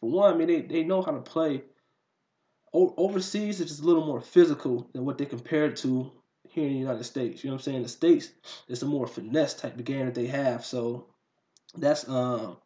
For 0.00 0.10
one, 0.10 0.34
I 0.34 0.36
mean, 0.36 0.48
they, 0.48 0.62
they 0.62 0.82
know 0.82 1.02
how 1.02 1.12
to 1.12 1.20
play. 1.20 1.62
O- 2.74 2.94
overseas, 2.96 3.60
it's 3.60 3.70
just 3.70 3.82
a 3.82 3.86
little 3.86 4.06
more 4.06 4.20
physical 4.20 4.88
than 4.92 5.04
what 5.04 5.18
they 5.18 5.26
compared 5.26 5.76
to 5.76 6.10
here 6.48 6.66
in 6.66 6.72
the 6.72 6.78
United 6.78 7.04
States. 7.04 7.44
You 7.44 7.50
know 7.50 7.54
what 7.54 7.60
I'm 7.60 7.64
saying? 7.64 7.82
The 7.82 7.88
States, 7.88 8.30
it's 8.68 8.82
a 8.82 8.86
more 8.86 9.06
finesse 9.06 9.54
type 9.54 9.78
of 9.78 9.84
game 9.84 10.06
that 10.06 10.14
they 10.14 10.26
have. 10.26 10.64
So 10.64 11.06
that's 11.76 12.08
um 12.08 12.56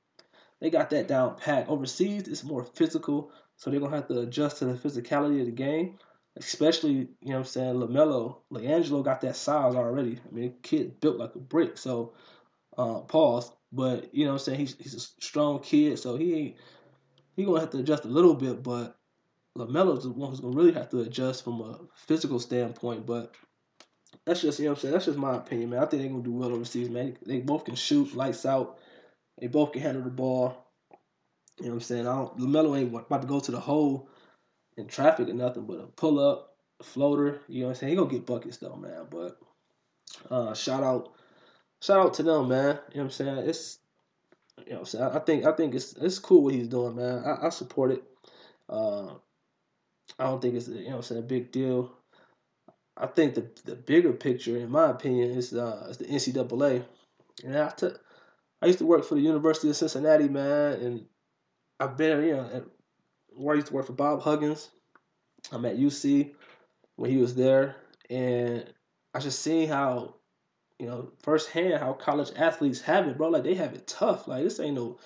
they 0.60 0.70
got 0.70 0.90
that 0.90 1.08
down 1.08 1.36
pat. 1.36 1.68
Overseas, 1.68 2.28
it's 2.28 2.44
more 2.44 2.64
physical, 2.64 3.30
so 3.56 3.70
they're 3.70 3.80
gonna 3.80 3.96
have 3.96 4.08
to 4.08 4.20
adjust 4.20 4.58
to 4.58 4.66
the 4.66 4.74
physicality 4.74 5.40
of 5.40 5.46
the 5.46 5.52
game. 5.52 5.98
Especially, 6.38 6.92
you 6.92 7.08
know 7.22 7.36
what 7.36 7.38
I'm 7.38 7.44
saying, 7.44 7.74
LaMelo, 7.76 8.36
LiAngelo 8.52 9.02
got 9.02 9.22
that 9.22 9.36
size 9.36 9.74
already. 9.74 10.20
I 10.30 10.34
mean, 10.34 10.54
kid 10.62 11.00
built 11.00 11.16
like 11.16 11.34
a 11.34 11.38
brick. 11.38 11.78
So, 11.78 12.12
uh, 12.76 13.00
pause. 13.00 13.50
But 13.72 14.14
you 14.14 14.24
know 14.24 14.32
what 14.32 14.40
I'm 14.40 14.44
saying, 14.44 14.58
he's 14.58 14.76
he's 14.78 14.94
a 14.94 15.00
strong 15.00 15.60
kid, 15.60 15.98
so 15.98 16.16
he 16.16 16.34
ain't 16.34 16.56
he 17.36 17.44
gonna 17.44 17.60
have 17.60 17.70
to 17.70 17.78
adjust 17.78 18.04
a 18.04 18.08
little 18.08 18.34
bit. 18.34 18.62
But 18.62 18.96
LaMelo's 19.56 20.04
the 20.04 20.10
one 20.10 20.30
who's 20.30 20.40
gonna 20.40 20.56
really 20.56 20.72
have 20.72 20.90
to 20.90 21.00
adjust 21.00 21.42
from 21.44 21.60
a 21.62 21.80
physical 21.94 22.38
standpoint. 22.38 23.06
But 23.06 23.34
that's 24.24 24.42
just 24.42 24.58
you 24.58 24.66
know 24.66 24.72
what 24.72 24.78
I'm 24.78 24.82
saying. 24.82 24.92
That's 24.92 25.06
just 25.06 25.18
my 25.18 25.36
opinion, 25.36 25.70
man. 25.70 25.82
I 25.82 25.86
think 25.86 26.02
they're 26.02 26.10
gonna 26.10 26.22
do 26.22 26.32
well 26.32 26.52
overseas, 26.52 26.90
man. 26.90 27.16
They 27.24 27.40
both 27.40 27.64
can 27.64 27.74
shoot 27.74 28.14
lights 28.14 28.44
out. 28.44 28.78
They 29.40 29.46
both 29.46 29.72
can 29.72 29.82
handle 29.82 30.02
the 30.02 30.10
ball. 30.10 30.65
You 31.58 31.66
know 31.66 31.70
what 31.70 31.74
I'm 31.76 31.80
saying? 31.80 32.06
I 32.06 32.16
don't, 32.16 32.38
LaMelo 32.38 32.78
ain't 32.78 32.94
about 32.94 33.22
to 33.22 33.28
go 33.28 33.40
to 33.40 33.50
the 33.50 33.60
hole 33.60 34.08
in 34.76 34.86
traffic 34.86 35.28
or 35.28 35.32
nothing, 35.32 35.66
but 35.66 35.80
a 35.80 35.86
pull 35.86 36.18
up, 36.18 36.54
a 36.80 36.84
floater. 36.84 37.40
You 37.48 37.60
know 37.60 37.66
what 37.68 37.76
I'm 37.76 37.76
saying? 37.76 37.90
He 37.90 37.96
gonna 37.96 38.10
get 38.10 38.26
buckets 38.26 38.58
though, 38.58 38.76
man. 38.76 39.06
But 39.10 39.38
uh, 40.30 40.54
shout 40.54 40.82
out, 40.82 41.12
shout 41.80 42.00
out 42.00 42.14
to 42.14 42.22
them, 42.22 42.48
man. 42.48 42.78
You 42.90 42.98
know 42.98 43.02
what 43.02 43.02
I'm 43.04 43.10
saying? 43.10 43.38
It's 43.48 43.78
you 44.66 44.72
know, 44.72 44.80
what 44.80 44.80
I'm 44.80 44.86
saying 44.86 45.04
I 45.04 45.18
think 45.20 45.44
I 45.46 45.52
think 45.52 45.74
it's 45.74 45.94
it's 45.94 46.18
cool 46.18 46.44
what 46.44 46.54
he's 46.54 46.68
doing, 46.68 46.96
man. 46.96 47.24
I, 47.24 47.46
I 47.46 47.48
support 47.50 47.92
it. 47.92 48.02
Uh, 48.68 49.14
I 50.18 50.24
don't 50.24 50.40
think 50.42 50.54
it's 50.54 50.68
you 50.68 50.84
know 50.84 50.90
what 50.90 50.96
I'm 50.96 51.02
saying 51.02 51.22
a 51.22 51.26
big 51.26 51.52
deal. 51.52 51.92
I 52.96 53.06
think 53.06 53.34
the 53.34 53.48
the 53.64 53.76
bigger 53.76 54.12
picture, 54.12 54.56
in 54.56 54.70
my 54.70 54.90
opinion, 54.90 55.30
is 55.30 55.54
uh 55.54 55.86
is 55.88 55.98
the 55.98 56.04
NCAA. 56.04 56.84
And 57.44 57.56
I 57.56 57.70
took 57.70 58.00
I 58.62 58.66
used 58.66 58.78
to 58.78 58.86
work 58.86 59.04
for 59.04 59.14
the 59.14 59.20
University 59.20 59.68
of 59.68 59.76
Cincinnati, 59.76 60.28
man, 60.28 60.80
and 60.80 61.06
I've 61.78 61.96
been, 61.96 62.22
you 62.24 62.36
know, 62.36 62.64
where 63.36 63.54
I 63.54 63.56
used 63.56 63.68
to 63.68 63.74
work 63.74 63.86
for 63.86 63.92
Bob 63.92 64.22
Huggins. 64.22 64.70
I'm 65.52 65.64
at 65.64 65.78
UC 65.78 66.32
when 66.96 67.10
he 67.10 67.18
was 67.18 67.34
there, 67.34 67.76
and 68.10 68.64
I 69.14 69.20
just 69.20 69.42
seen 69.42 69.68
how, 69.68 70.14
you 70.78 70.86
know, 70.86 71.12
firsthand 71.22 71.74
how 71.74 71.92
college 71.92 72.32
athletes 72.36 72.80
have 72.82 73.06
it, 73.06 73.16
bro. 73.16 73.28
Like 73.28 73.44
they 73.44 73.54
have 73.54 73.74
it 73.74 73.86
tough. 73.86 74.26
Like 74.26 74.42
this 74.42 74.58
ain't 74.58 74.74
no, 74.74 74.98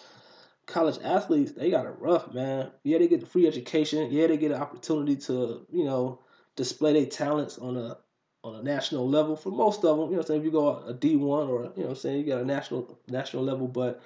college 0.67 0.99
athletes, 1.03 1.53
they 1.53 1.71
got 1.71 1.87
it 1.87 1.95
rough, 1.99 2.33
man. 2.33 2.71
Yeah, 2.85 2.99
they 2.99 3.09
get 3.09 3.21
the 3.21 3.27
free 3.27 3.47
education. 3.47 4.11
Yeah, 4.11 4.29
they 4.29 4.37
get 4.37 4.53
an 4.53 4.63
opportunity 4.63 5.17
to, 5.17 5.67
you 5.71 5.85
know, 5.85 6.21
display 6.57 6.93
their 6.93 7.07
talents 7.07 7.59
on 7.59 7.77
a 7.77 7.99
on 8.43 8.55
a 8.55 8.63
national 8.63 9.07
level. 9.09 9.37
For 9.37 9.51
most 9.51 9.85
of 9.85 9.99
them, 9.99 10.07
you 10.09 10.15
know, 10.15 10.21
I'm 10.21 10.27
saying 10.27 10.41
if 10.41 10.45
you 10.47 10.53
go 10.53 10.83
a 10.87 10.95
D 10.95 11.17
one 11.17 11.49
or 11.49 11.73
you 11.77 11.83
know, 11.83 11.91
I'm 11.91 11.97
saying 11.97 12.21
you 12.21 12.33
got 12.33 12.41
a 12.41 12.47
national 12.47 12.99
national 13.09 13.43
level, 13.43 13.67
but 13.69 14.03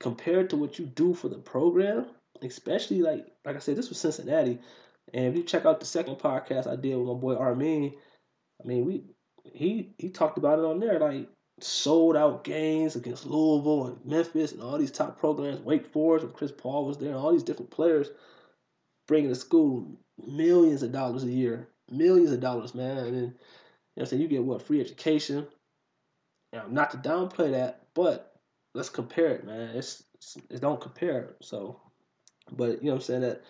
compared 0.00 0.50
to 0.50 0.56
what 0.56 0.78
you 0.78 0.86
do 0.86 1.14
for 1.14 1.28
the 1.28 1.38
program, 1.38 2.06
especially 2.42 3.02
like 3.02 3.26
like 3.44 3.56
I 3.56 3.60
said, 3.60 3.76
this 3.76 3.88
was 3.88 3.98
Cincinnati, 3.98 4.58
and 5.14 5.26
if 5.26 5.36
you 5.36 5.42
check 5.42 5.64
out 5.64 5.80
the 5.80 5.86
second 5.86 6.16
podcast 6.16 6.66
I 6.66 6.76
did 6.76 6.96
with 6.96 7.08
my 7.08 7.14
boy 7.14 7.36
Armin, 7.36 7.94
I 8.62 8.66
mean 8.66 8.84
we 8.84 9.04
he 9.44 9.94
he 9.98 10.10
talked 10.10 10.38
about 10.38 10.58
it 10.58 10.64
on 10.64 10.80
there 10.80 10.98
like 10.98 11.28
sold 11.60 12.16
out 12.16 12.44
games 12.44 12.96
against 12.96 13.26
Louisville 13.26 13.86
and 13.86 14.04
Memphis 14.04 14.52
and 14.52 14.62
all 14.62 14.78
these 14.78 14.90
top 14.90 15.18
programs, 15.18 15.60
Wake 15.60 15.86
Forest 15.86 16.26
and 16.26 16.34
Chris 16.34 16.52
Paul 16.52 16.84
was 16.84 16.98
there, 16.98 17.10
and 17.10 17.18
all 17.18 17.32
these 17.32 17.42
different 17.42 17.70
players 17.70 18.10
bringing 19.06 19.30
to 19.30 19.34
school 19.34 19.98
millions 20.26 20.82
of 20.82 20.92
dollars 20.92 21.24
a 21.24 21.30
year, 21.30 21.68
millions 21.90 22.32
of 22.32 22.40
dollars, 22.40 22.74
man. 22.74 22.98
And 22.98 23.14
then, 23.14 23.34
you 23.94 24.00
know, 24.00 24.04
so 24.04 24.16
you 24.16 24.28
get 24.28 24.44
what 24.44 24.62
free 24.62 24.80
education. 24.80 25.46
Now, 26.52 26.64
not 26.68 26.90
to 26.90 26.96
downplay 26.98 27.52
that, 27.52 27.86
but 27.94 28.35
let's 28.76 28.90
compare 28.90 29.28
it, 29.28 29.44
man. 29.44 29.76
It's, 29.76 30.04
it's 30.14 30.36
it 30.50 30.60
don't 30.60 30.80
compare. 30.80 31.34
So, 31.40 31.80
but 32.52 32.82
you 32.82 32.88
know, 32.88 32.92
what 32.92 32.94
I'm 32.96 33.00
saying 33.02 33.20
that 33.22 33.42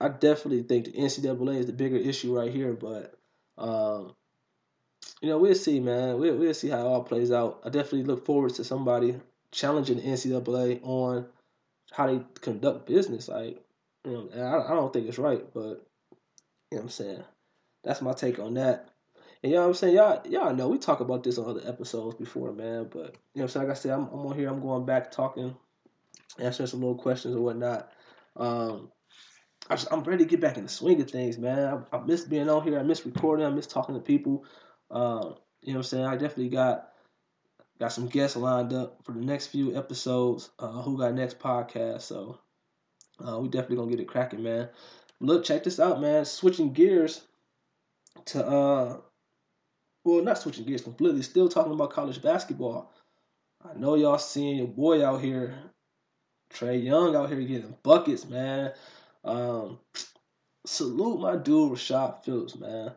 I 0.00 0.08
definitely 0.08 0.62
think 0.62 0.86
the 0.86 0.92
NCAA 0.92 1.58
is 1.58 1.66
the 1.66 1.72
bigger 1.72 1.96
issue 1.96 2.36
right 2.36 2.52
here, 2.52 2.72
but. 2.72 3.14
Um, 3.56 4.14
you 5.20 5.28
know, 5.28 5.38
we'll 5.38 5.54
see, 5.54 5.80
man. 5.80 6.18
We'll, 6.18 6.36
we'll 6.36 6.54
see 6.54 6.68
how 6.68 6.80
it 6.80 6.86
all 6.86 7.02
plays 7.02 7.32
out. 7.32 7.60
I 7.64 7.70
definitely 7.70 8.04
look 8.04 8.26
forward 8.26 8.54
to 8.54 8.64
somebody 8.64 9.20
challenging 9.50 9.96
the 9.96 10.02
NCAA 10.02 10.80
on 10.82 11.26
how 11.92 12.06
they 12.06 12.20
conduct 12.40 12.86
business. 12.86 13.28
Like, 13.28 13.62
you 14.04 14.12
know, 14.12 14.42
I, 14.42 14.72
I 14.72 14.74
don't 14.74 14.92
think 14.92 15.08
it's 15.08 15.18
right, 15.18 15.42
but 15.54 15.60
you 15.60 15.66
know 15.70 16.78
what 16.78 16.82
I'm 16.82 16.88
saying. 16.90 17.24
That's 17.84 18.02
my 18.02 18.12
take 18.12 18.38
on 18.38 18.54
that. 18.54 18.90
And 19.44 19.52
you 19.52 19.58
know 19.58 19.64
what 19.64 19.68
I'm 19.68 19.74
saying? 19.74 19.96
Y'all, 19.96 20.26
y'all 20.26 20.54
know 20.54 20.68
we 20.68 20.78
talk 20.78 21.00
about 21.00 21.22
this 21.22 21.36
on 21.36 21.44
other 21.46 21.60
episodes 21.66 22.16
before, 22.16 22.54
man. 22.54 22.88
But 22.90 22.96
you 22.96 23.02
know 23.02 23.10
what 23.34 23.42
I'm 23.42 23.48
saying? 23.48 23.66
Like 23.66 23.76
I 23.76 23.78
said, 23.78 23.90
I'm, 23.92 24.08
I'm 24.10 24.26
on 24.26 24.38
here. 24.38 24.48
I'm 24.48 24.62
going 24.62 24.86
back 24.86 25.12
talking, 25.12 25.54
answering 26.38 26.66
some 26.66 26.80
little 26.80 26.94
questions 26.94 27.36
or 27.36 27.42
whatnot. 27.42 27.92
Um, 28.36 28.90
I 29.68 29.76
am 29.90 30.02
ready 30.02 30.24
to 30.24 30.30
get 30.30 30.40
back 30.40 30.56
in 30.56 30.62
the 30.62 30.70
swing 30.70 30.98
of 31.02 31.10
things, 31.10 31.36
man. 31.36 31.84
I, 31.92 31.96
I 31.96 32.00
miss 32.06 32.24
being 32.24 32.48
on 32.48 32.62
here. 32.62 32.78
I 32.78 32.82
miss 32.84 33.04
recording. 33.04 33.44
I 33.44 33.50
miss 33.50 33.66
talking 33.66 33.94
to 33.94 34.00
people. 34.00 34.46
Uh, 34.90 35.34
you 35.60 35.74
know 35.74 35.80
what 35.80 35.80
I'm 35.80 35.82
saying? 35.82 36.06
I 36.06 36.12
definitely 36.12 36.48
got 36.48 36.88
got 37.78 37.92
some 37.92 38.06
guests 38.06 38.38
lined 38.38 38.72
up 38.72 39.00
for 39.04 39.12
the 39.12 39.20
next 39.20 39.48
few 39.48 39.76
episodes. 39.76 40.52
Uh, 40.58 40.80
who 40.80 40.96
got 40.96 41.12
next 41.12 41.38
podcast? 41.38 42.00
So 42.00 42.38
uh, 43.22 43.38
we 43.40 43.48
definitely 43.48 43.76
gonna 43.76 43.90
get 43.90 44.00
it 44.00 44.08
cracking, 44.08 44.42
man. 44.42 44.70
Look, 45.20 45.44
check 45.44 45.64
this 45.64 45.78
out, 45.78 46.00
man. 46.00 46.24
Switching 46.24 46.72
gears 46.72 47.26
to 48.24 48.46
uh, 48.46 48.96
well, 50.04 50.22
not 50.22 50.38
switching 50.38 50.66
gears 50.66 50.82
completely. 50.82 51.22
Still 51.22 51.48
talking 51.48 51.72
about 51.72 51.90
college 51.90 52.20
basketball. 52.20 52.92
I 53.64 53.78
know 53.78 53.94
y'all 53.94 54.18
seeing 54.18 54.58
your 54.58 54.68
boy 54.68 55.04
out 55.04 55.22
here, 55.22 55.54
Trae 56.52 56.82
Young 56.82 57.16
out 57.16 57.30
here 57.30 57.40
getting 57.40 57.74
buckets, 57.82 58.26
man. 58.26 58.72
Um, 59.24 59.78
salute 60.66 61.20
my 61.20 61.36
dude 61.36 61.72
Rashad 61.72 62.22
Phillips, 62.24 62.56
man. 62.56 62.92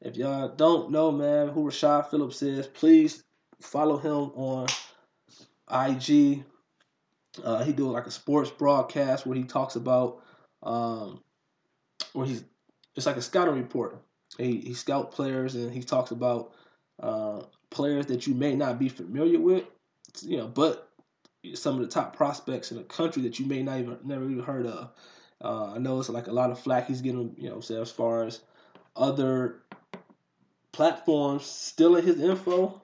If 0.00 0.16
y'all 0.16 0.48
don't 0.48 0.90
know, 0.90 1.12
man, 1.12 1.48
who 1.48 1.66
Rashad 1.66 2.10
Phillips 2.10 2.42
is, 2.42 2.66
please 2.66 3.22
follow 3.60 3.98
him 3.98 4.32
on 4.34 4.66
IG. 5.70 6.44
Uh, 7.44 7.62
he 7.62 7.72
do 7.72 7.90
like 7.90 8.06
a 8.06 8.10
sports 8.10 8.50
broadcast 8.50 9.26
where 9.26 9.36
he 9.36 9.44
talks 9.44 9.76
about 9.76 10.22
um, 10.62 11.22
where 12.14 12.26
he's 12.26 12.44
it's 12.96 13.06
like 13.06 13.16
a 13.16 13.22
scouting 13.22 13.54
report. 13.54 14.02
He 14.38 14.60
he 14.60 14.74
scout 14.74 15.12
players 15.12 15.54
and 15.54 15.72
he 15.72 15.82
talks 15.82 16.10
about 16.10 16.52
uh, 17.02 17.42
players 17.70 18.06
that 18.06 18.26
you 18.26 18.34
may 18.34 18.54
not 18.54 18.78
be 18.78 18.88
familiar 18.88 19.40
with, 19.40 19.64
you 20.22 20.36
know, 20.36 20.46
but 20.46 20.88
some 21.54 21.76
of 21.76 21.80
the 21.80 21.88
top 21.88 22.14
prospects 22.14 22.70
in 22.70 22.76
the 22.76 22.84
country 22.84 23.22
that 23.22 23.38
you 23.38 23.46
may 23.46 23.62
not 23.62 23.78
even 23.80 23.98
never 24.04 24.24
even 24.24 24.44
heard 24.44 24.66
of. 24.66 24.90
Uh, 25.42 25.72
I 25.74 25.78
know 25.78 25.98
it's 25.98 26.08
like 26.10 26.26
a 26.26 26.32
lot 26.32 26.50
of 26.50 26.60
flack 26.60 26.86
he's 26.86 27.00
getting, 27.00 27.34
you 27.38 27.48
know, 27.48 27.60
say 27.60 27.80
as 27.80 27.90
far 27.90 28.24
as 28.24 28.40
other 28.94 29.62
platforms 30.72 31.46
stealing 31.46 32.04
his 32.04 32.20
info. 32.20 32.80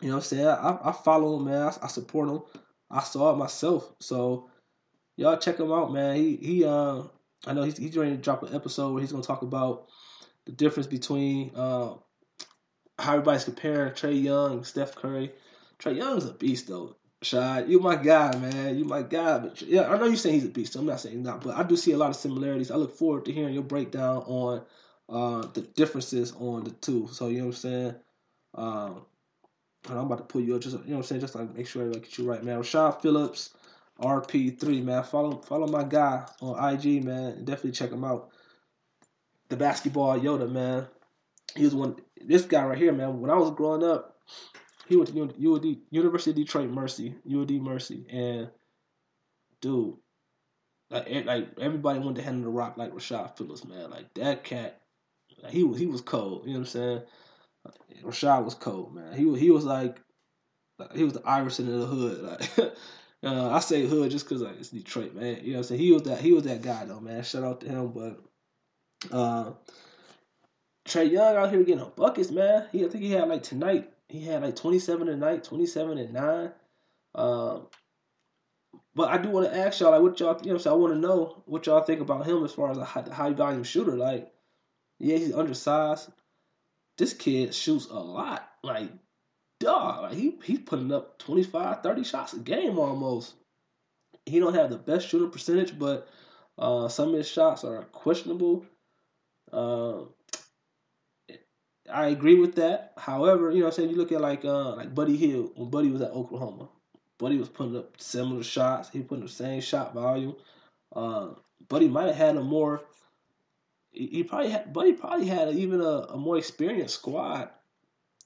You 0.00 0.10
know 0.10 0.16
I'm 0.16 0.22
saying? 0.22 0.46
I, 0.46 0.78
I 0.84 0.92
follow 0.92 1.36
him, 1.36 1.46
man. 1.46 1.62
I, 1.62 1.74
I, 1.82 1.88
support 1.88 2.28
him. 2.28 2.42
I 2.90 3.02
saw 3.02 3.32
it 3.32 3.36
myself. 3.36 3.92
So 4.00 4.48
y'all 5.16 5.36
check 5.36 5.58
him 5.58 5.72
out, 5.72 5.92
man. 5.92 6.16
He 6.16 6.36
he 6.36 6.64
uh 6.64 7.02
I 7.46 7.52
know 7.52 7.62
he's 7.62 7.76
he's 7.76 7.96
ready 7.96 8.12
to 8.12 8.16
drop 8.16 8.42
an 8.42 8.54
episode 8.54 8.92
where 8.92 9.00
he's 9.00 9.12
gonna 9.12 9.24
talk 9.24 9.42
about 9.42 9.88
the 10.50 10.56
difference 10.56 10.86
between 10.86 11.52
uh 11.54 11.94
how 12.98 13.12
everybody's 13.12 13.44
comparing 13.44 13.92
Trae 13.92 14.20
Young 14.22 14.64
Steph 14.64 14.94
Curry. 14.94 15.32
Trae 15.78 15.96
Young's 15.96 16.26
a 16.26 16.32
beast 16.32 16.68
though. 16.68 16.96
Shad, 17.22 17.68
you 17.68 17.80
my 17.80 17.96
guy, 17.96 18.34
man. 18.36 18.78
You 18.78 18.84
my 18.84 19.02
guy. 19.02 19.38
But 19.38 19.60
yeah, 19.62 19.90
I 19.90 19.98
know 19.98 20.06
you're 20.06 20.16
saying 20.16 20.36
he's 20.36 20.44
a 20.44 20.48
beast. 20.48 20.72
So 20.72 20.80
I'm 20.80 20.86
not 20.86 21.00
saying 21.00 21.22
not, 21.22 21.42
but 21.42 21.56
I 21.56 21.62
do 21.62 21.76
see 21.76 21.92
a 21.92 21.96
lot 21.98 22.10
of 22.10 22.16
similarities. 22.16 22.70
I 22.70 22.76
look 22.76 22.96
forward 22.96 23.26
to 23.26 23.32
hearing 23.32 23.54
your 23.54 23.62
breakdown 23.62 24.22
on 24.26 24.62
uh, 25.08 25.46
the 25.52 25.60
differences 25.60 26.32
on 26.38 26.64
the 26.64 26.70
two. 26.70 27.08
So 27.12 27.28
you 27.28 27.38
know 27.38 27.46
what 27.46 27.56
I'm 27.56 27.60
saying. 27.60 27.94
Um, 28.54 29.06
and 29.88 29.98
I'm 29.98 30.06
about 30.06 30.18
to 30.18 30.24
pull 30.24 30.42
you 30.42 30.56
up, 30.56 30.62
just 30.62 30.76
you 30.78 30.90
know 30.90 30.96
what 30.96 30.96
I'm 30.98 31.02
saying, 31.04 31.20
just 31.20 31.34
like 31.34 31.54
make 31.54 31.66
sure 31.66 31.88
I 31.88 31.92
get 31.92 32.18
you 32.18 32.28
right, 32.28 32.42
man. 32.42 32.58
Rashad 32.58 33.00
Phillips, 33.00 33.50
RP3, 34.00 34.82
man. 34.82 35.02
Follow 35.04 35.38
follow 35.38 35.66
my 35.66 35.84
guy 35.84 36.26
on 36.40 36.74
IG, 36.74 37.04
man. 37.04 37.44
Definitely 37.44 37.72
check 37.72 37.90
him 37.90 38.04
out. 38.04 38.30
The 39.50 39.56
basketball 39.56 40.18
Yoda, 40.18 40.50
man. 40.50 40.86
He 41.54 41.64
was 41.64 41.74
one. 41.74 41.96
This 42.24 42.44
guy 42.44 42.64
right 42.64 42.78
here, 42.78 42.92
man. 42.92 43.20
When 43.20 43.30
I 43.30 43.34
was 43.34 43.50
growing 43.50 43.84
up, 43.84 44.16
he 44.88 44.96
went 44.96 45.08
to 45.10 45.22
UD, 45.22 45.76
University 45.90 46.30
of 46.30 46.36
Detroit 46.36 46.70
Mercy, 46.70 47.14
UD 47.30 47.50
Mercy, 47.52 48.06
and 48.10 48.50
dude, 49.60 49.96
like 50.90 51.26
like 51.26 51.48
everybody 51.60 51.98
wanted 51.98 52.16
to 52.16 52.22
handle 52.22 52.44
the 52.44 52.50
rock 52.50 52.76
like 52.76 52.92
Rashad 52.92 53.36
Phillips, 53.36 53.64
man. 53.64 53.90
Like 53.90 54.12
that 54.14 54.44
cat 54.44 54.80
like, 55.42 55.52
he 55.52 55.64
was 55.64 55.78
he 55.78 55.86
was 55.86 56.00
cold. 56.00 56.46
You 56.46 56.54
know 56.54 56.60
what 56.60 56.66
I'm 56.66 56.72
saying? 56.72 57.02
Rashad 58.04 58.44
was 58.44 58.54
cold, 58.54 58.94
man. 58.94 59.12
He 59.12 59.38
he 59.38 59.50
was 59.50 59.64
like 59.64 60.00
he 60.94 61.04
was 61.04 61.14
the 61.14 61.28
Iverson 61.28 61.68
in 61.68 61.80
the 61.80 61.86
hood. 61.86 62.72
Like 63.22 63.34
uh, 63.34 63.50
I 63.50 63.60
say 63.60 63.86
hood 63.86 64.10
just 64.10 64.26
because 64.26 64.40
like, 64.40 64.58
it's 64.58 64.70
Detroit, 64.70 65.14
man. 65.14 65.40
You 65.42 65.52
know 65.52 65.58
what 65.58 65.58
I'm 65.58 65.64
saying? 65.64 65.80
He 65.82 65.92
was 65.92 66.02
that 66.04 66.22
he 66.22 66.32
was 66.32 66.44
that 66.44 66.62
guy 66.62 66.86
though, 66.86 67.00
man. 67.00 67.22
Shout 67.22 67.44
out 67.44 67.60
to 67.60 67.68
him. 67.68 67.92
But 67.92 68.18
uh, 69.10 69.52
Trae 70.86 71.10
Young 71.10 71.36
out 71.36 71.50
here 71.50 71.62
getting 71.62 71.90
buckets, 71.96 72.30
man. 72.30 72.66
He 72.72 72.84
I 72.84 72.88
think 72.88 73.04
he 73.04 73.12
had 73.12 73.28
like 73.28 73.42
tonight. 73.42 73.90
He 74.08 74.24
had 74.24 74.42
like 74.42 74.56
27 74.56 75.06
tonight, 75.06 75.44
27 75.44 75.98
and 75.98 76.12
nine. 76.12 76.52
Um, 77.14 77.66
but 78.94 79.08
I 79.08 79.18
do 79.18 79.30
want 79.30 79.50
to 79.50 79.56
ask 79.56 79.80
y'all, 79.80 79.92
like, 79.92 80.02
what 80.02 80.18
y'all, 80.18 80.40
you 80.42 80.52
know, 80.52 80.58
so 80.58 80.72
I 80.72 80.76
want 80.76 80.92
to 80.94 80.98
know 80.98 81.42
what 81.46 81.66
y'all 81.66 81.82
think 81.82 82.00
about 82.00 82.26
him 82.26 82.44
as 82.44 82.52
far 82.52 82.70
as 82.70 82.78
a 82.78 82.84
high, 82.84 83.04
high 83.12 83.32
volume 83.32 83.62
shooter. 83.62 83.96
Like, 83.96 84.32
yeah, 84.98 85.16
he's 85.16 85.32
undersized. 85.32 86.10
This 86.98 87.14
kid 87.14 87.54
shoots 87.54 87.86
a 87.86 87.98
lot. 87.98 88.48
Like, 88.62 88.90
dog, 89.60 90.02
like 90.02 90.14
he 90.14 90.34
he's 90.44 90.58
putting 90.60 90.92
up 90.92 91.18
25, 91.18 91.82
30 91.82 92.04
shots 92.04 92.32
a 92.32 92.38
game 92.40 92.78
almost. 92.78 93.34
He 94.26 94.38
don't 94.38 94.54
have 94.54 94.70
the 94.70 94.76
best 94.76 95.08
shooting 95.08 95.30
percentage, 95.30 95.78
but 95.78 96.08
uh, 96.58 96.88
some 96.88 97.10
of 97.10 97.14
his 97.14 97.28
shots 97.28 97.64
are 97.64 97.84
questionable. 97.84 98.66
Uh, 99.52 100.02
I 101.92 102.08
agree 102.08 102.38
with 102.38 102.54
that. 102.56 102.92
However, 102.96 103.50
you 103.50 103.60
know 103.60 103.66
I'm 103.66 103.72
saying? 103.72 103.90
You 103.90 103.96
look 103.96 104.12
at 104.12 104.20
like 104.20 104.44
uh, 104.44 104.76
like 104.76 104.94
Buddy 104.94 105.16
Hield 105.16 105.52
when 105.56 105.70
Buddy 105.70 105.90
was 105.90 106.02
at 106.02 106.12
Oklahoma. 106.12 106.68
Buddy 107.18 107.36
was 107.36 107.48
putting 107.48 107.76
up 107.76 108.00
similar 108.00 108.42
shots. 108.42 108.88
He 108.90 109.02
putting 109.02 109.24
the 109.24 109.30
same 109.30 109.60
shot 109.60 109.92
volume. 109.94 110.36
Uh, 110.94 111.30
Buddy 111.68 111.88
might 111.88 112.06
have 112.06 112.16
had 112.16 112.36
a 112.36 112.42
more 112.42 112.82
he 113.92 114.22
probably 114.22 114.50
had, 114.50 114.72
Buddy 114.72 114.92
probably 114.92 115.26
had 115.26 115.48
even 115.54 115.80
a, 115.80 116.06
a 116.10 116.16
more 116.16 116.38
experienced 116.38 116.94
squad 116.94 117.50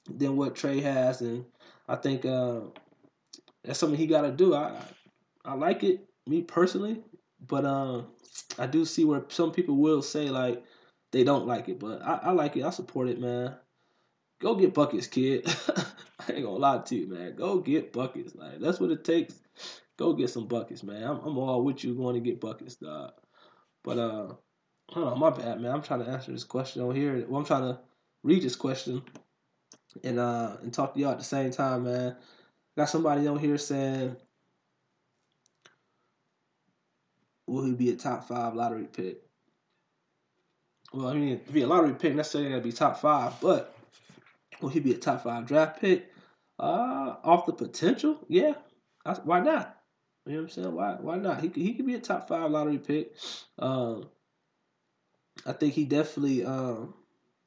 than 0.07 0.37
what 0.37 0.55
Trae 0.55 0.81
has, 0.81 1.21
and 1.21 1.45
I 1.87 1.95
think 1.95 2.25
uh, 2.25 2.61
that's 3.63 3.79
something 3.79 3.97
he 3.97 4.07
got 4.07 4.21
to 4.21 4.31
do. 4.31 4.53
I 4.53 4.79
I 5.43 5.55
like 5.55 5.83
it, 5.83 6.07
me 6.27 6.41
personally, 6.43 7.01
but 7.47 7.65
um, 7.65 8.07
I 8.59 8.67
do 8.67 8.85
see 8.85 9.05
where 9.05 9.23
some 9.29 9.51
people 9.51 9.77
will 9.77 10.01
say 10.01 10.29
like 10.29 10.63
they 11.15 11.23
don't 11.23 11.47
like 11.47 11.69
it, 11.69 11.79
but 11.79 12.01
I, 12.03 12.19
I 12.23 12.31
like 12.31 12.55
it. 12.57 12.63
I 12.63 12.69
support 12.69 13.09
it, 13.09 13.19
man. 13.19 13.55
Go 14.41 14.55
get 14.55 14.73
buckets, 14.73 15.07
kid. 15.07 15.47
I 16.27 16.33
ain't 16.33 16.43
gonna 16.43 16.57
lie 16.57 16.79
to 16.79 16.95
you, 16.95 17.07
man. 17.07 17.35
Go 17.35 17.59
get 17.59 17.93
buckets. 17.93 18.35
Like 18.35 18.59
that's 18.59 18.79
what 18.79 18.91
it 18.91 19.03
takes. 19.03 19.33
Go 19.97 20.13
get 20.13 20.29
some 20.29 20.47
buckets, 20.47 20.83
man. 20.83 21.03
I'm, 21.03 21.19
I'm 21.19 21.37
all 21.37 21.63
with 21.63 21.83
you 21.83 21.95
going 21.95 22.15
to 22.15 22.19
get 22.19 22.41
buckets, 22.41 22.75
dog. 22.75 23.13
But 23.81 23.97
uh, 23.97 24.33
Hold 24.91 25.07
on, 25.07 25.19
my 25.19 25.29
bad, 25.31 25.59
man. 25.59 25.71
I'm 25.71 25.81
trying 25.81 26.03
to 26.03 26.09
answer 26.09 26.31
this 26.31 26.43
question 26.43 26.81
over 26.81 26.93
here. 26.93 27.25
Well, 27.27 27.39
I'm 27.39 27.45
trying 27.45 27.63
to 27.63 27.79
read 28.23 28.43
this 28.43 28.55
question 28.55 29.01
and 30.03 30.19
uh 30.19 30.57
and 30.61 30.73
talk 30.73 30.93
to 30.93 30.99
y'all 30.99 31.11
at 31.11 31.17
the 31.17 31.23
same 31.23 31.51
time, 31.51 31.85
man. 31.85 32.15
Got 32.77 32.89
somebody 32.89 33.27
on 33.27 33.39
here 33.39 33.57
saying, 33.57 34.15
will 37.47 37.65
he 37.65 37.73
be 37.73 37.89
a 37.89 37.95
top 37.95 38.27
five 38.27 38.53
lottery 38.53 38.85
pick? 38.85 39.24
Well, 40.95 41.09
I 41.09 41.13
mean, 41.13 41.41
to 41.41 41.51
be 41.51 41.61
a 41.63 41.67
lottery 41.67 41.93
pick, 41.93 42.15
necessarily 42.15 42.51
going 42.51 42.61
to 42.61 42.67
be 42.67 42.71
top 42.71 43.01
five, 43.01 43.33
but 43.41 43.75
will 44.61 44.69
he 44.69 44.79
be 44.79 44.93
a 44.93 44.97
top 44.97 45.23
five 45.23 45.45
draft 45.45 45.81
pick? 45.81 46.09
Uh, 46.57 47.17
off 47.21 47.45
the 47.45 47.51
potential, 47.51 48.17
yeah. 48.29 48.53
Why 49.25 49.41
not? 49.41 49.77
You 50.25 50.31
know 50.31 50.37
what 50.39 50.43
I'm 50.43 50.49
saying? 50.49 50.73
Why 50.73 50.95
why 50.99 51.17
not? 51.17 51.41
He 51.41 51.49
he 51.49 51.73
could 51.73 51.85
be 51.85 51.95
a 51.95 51.99
top 51.99 52.29
five 52.29 52.49
lottery 52.49 52.77
pick. 52.77 53.13
Um, 53.59 54.09
I 55.45 55.51
think 55.51 55.73
he 55.73 55.83
definitely. 55.83 56.45
Um, 56.45 56.93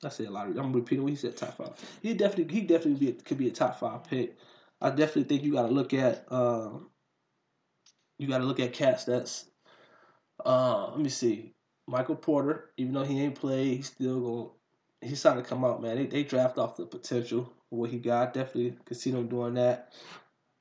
I 0.05 0.11
say 0.11 0.26
a 0.26 0.31
lottery. 0.31 0.59
I'm 0.59 0.73
repeating 0.73 1.02
what 1.02 1.11
he 1.11 1.17
said. 1.17 1.37
Top 1.37 1.57
five. 1.57 1.73
He 2.02 2.12
definitely 2.12 2.55
he 2.55 2.61
definitely 2.61 3.07
be 3.07 3.19
a, 3.19 3.23
could 3.23 3.38
be 3.38 3.49
a 3.49 3.50
top 3.50 3.81
five 3.81 4.05
pick. 4.05 4.37
I 4.81 4.90
definitely 4.90 5.25
think 5.25 5.43
you 5.43 5.55
got 5.55 5.67
to 5.67 5.73
look 5.73 5.95
at. 5.95 6.31
Um, 6.31 6.90
you 8.19 8.28
got 8.28 8.38
to 8.38 8.45
look 8.45 8.61
at 8.61 8.75
cats 8.75 9.05
that's. 9.05 9.47
Uh, 10.45 10.90
let 10.90 11.00
me 11.00 11.09
see. 11.09 11.55
Michael 11.88 12.16
Porter, 12.16 12.71
even 12.76 12.92
though 12.92 13.02
he 13.02 13.21
ain't 13.23 13.35
played, 13.35 13.76
he's 13.78 13.87
still 13.87 14.21
going. 14.21 14.50
He's 15.00 15.21
starting 15.21 15.42
to 15.42 15.49
come 15.49 15.64
out, 15.64 15.80
man. 15.80 15.97
They 15.97 16.07
they 16.07 16.23
draft 16.23 16.59
off 16.59 16.76
the 16.76 16.85
potential 16.85 17.40
of 17.40 17.78
what 17.78 17.90
he 17.90 17.99
got. 17.99 18.35
Definitely 18.35 18.76
could 18.85 18.97
see 18.97 19.11
them 19.11 19.28
doing 19.28 19.54
that. 19.54 19.92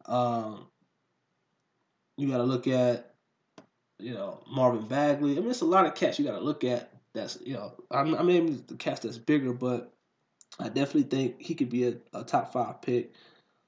Um, 0.06 0.68
you 2.18 2.30
got 2.30 2.38
to 2.38 2.44
look 2.44 2.68
at, 2.68 3.14
you 4.00 4.14
know, 4.14 4.40
Marvin 4.50 4.88
Bagley. 4.88 5.38
I 5.38 5.42
mean, 5.42 5.50
it's 5.50 5.62
a 5.62 5.66
lot 5.66 5.86
of 5.86 5.96
cats 5.96 6.18
you 6.18 6.26
got 6.26 6.38
to 6.38 6.44
look 6.44 6.64
at. 6.64 6.92
That's 7.14 7.40
you 7.44 7.54
know, 7.54 7.74
I'm, 7.92 8.16
I 8.16 8.24
mean, 8.24 8.64
the 8.68 8.76
cats 8.76 9.02
that's 9.02 9.18
bigger, 9.18 9.52
but 9.52 9.94
I 10.60 10.70
definitely 10.70 11.04
think 11.04 11.42
he 11.42 11.56
could 11.56 11.70
be 11.70 11.88
a, 11.88 11.96
a 12.14 12.24
top 12.24 12.54
five 12.54 12.82
pick, 12.82 13.12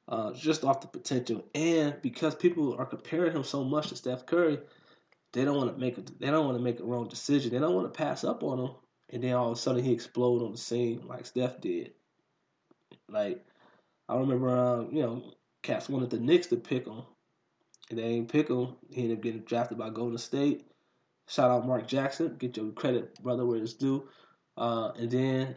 uh, 0.08 0.32
just 0.34 0.64
off 0.64 0.82
the 0.82 0.88
potential, 0.88 1.44
and 1.54 1.96
because 2.02 2.36
people 2.36 2.76
are 2.78 2.86
comparing 2.86 3.34
him 3.34 3.44
so 3.44 3.64
much 3.64 3.90
to 3.90 3.96
Steph 3.96 4.26
Curry, 4.26 4.60
they 5.34 5.46
don't 5.46 5.58
want 5.58 5.74
to 5.74 5.80
make 5.80 5.98
a 5.98 6.02
they 6.20 6.28
don't 6.28 6.46
want 6.46 6.58
to 6.58 6.64
make 6.64 6.80
a 6.80 6.84
wrong 6.84 7.08
decision. 7.08 7.52
They 7.52 7.60
don't 7.60 7.76
want 7.76 7.92
to 7.92 7.98
pass 7.98 8.24
up 8.24 8.44
on 8.44 8.60
him, 8.60 8.72
and 9.10 9.24
then 9.24 9.34
all 9.34 9.52
of 9.52 9.58
a 9.58 9.62
sudden 9.62 9.84
he 9.84 9.94
explode 9.94 10.44
on 10.44 10.52
the 10.52 10.58
scene 10.58 11.04
like 11.08 11.26
Steph 11.26 11.62
did. 11.62 11.92
Like 13.08 13.46
I 14.08 14.18
remember, 14.18 14.50
uh, 14.50 14.82
you 14.92 15.02
know, 15.02 15.34
Cats 15.62 15.90
wanted 15.90 16.10
the 16.10 16.20
Knicks 16.20 16.48
to 16.48 16.58
pick 16.58 16.88
him, 16.88 17.04
and 17.90 18.00
they 18.00 18.04
ain't 18.04 18.32
pick 18.32 18.50
him. 18.50 18.76
He 18.90 19.04
ended 19.04 19.18
up 19.18 19.24
getting 19.24 19.42
drafted 19.42 19.78
by 19.78 19.90
Golden 19.90 20.18
State. 20.18 20.66
Shout 21.28 21.52
out 21.52 21.68
Mark 21.68 21.88
Jackson. 21.88 22.36
Get 22.40 22.58
your 22.58 22.72
credit, 22.72 23.22
brother, 23.22 23.46
where 23.46 23.62
it's 23.62 23.74
due. 23.74 24.10
Uh, 24.58 24.92
and 24.98 25.12
then 25.12 25.56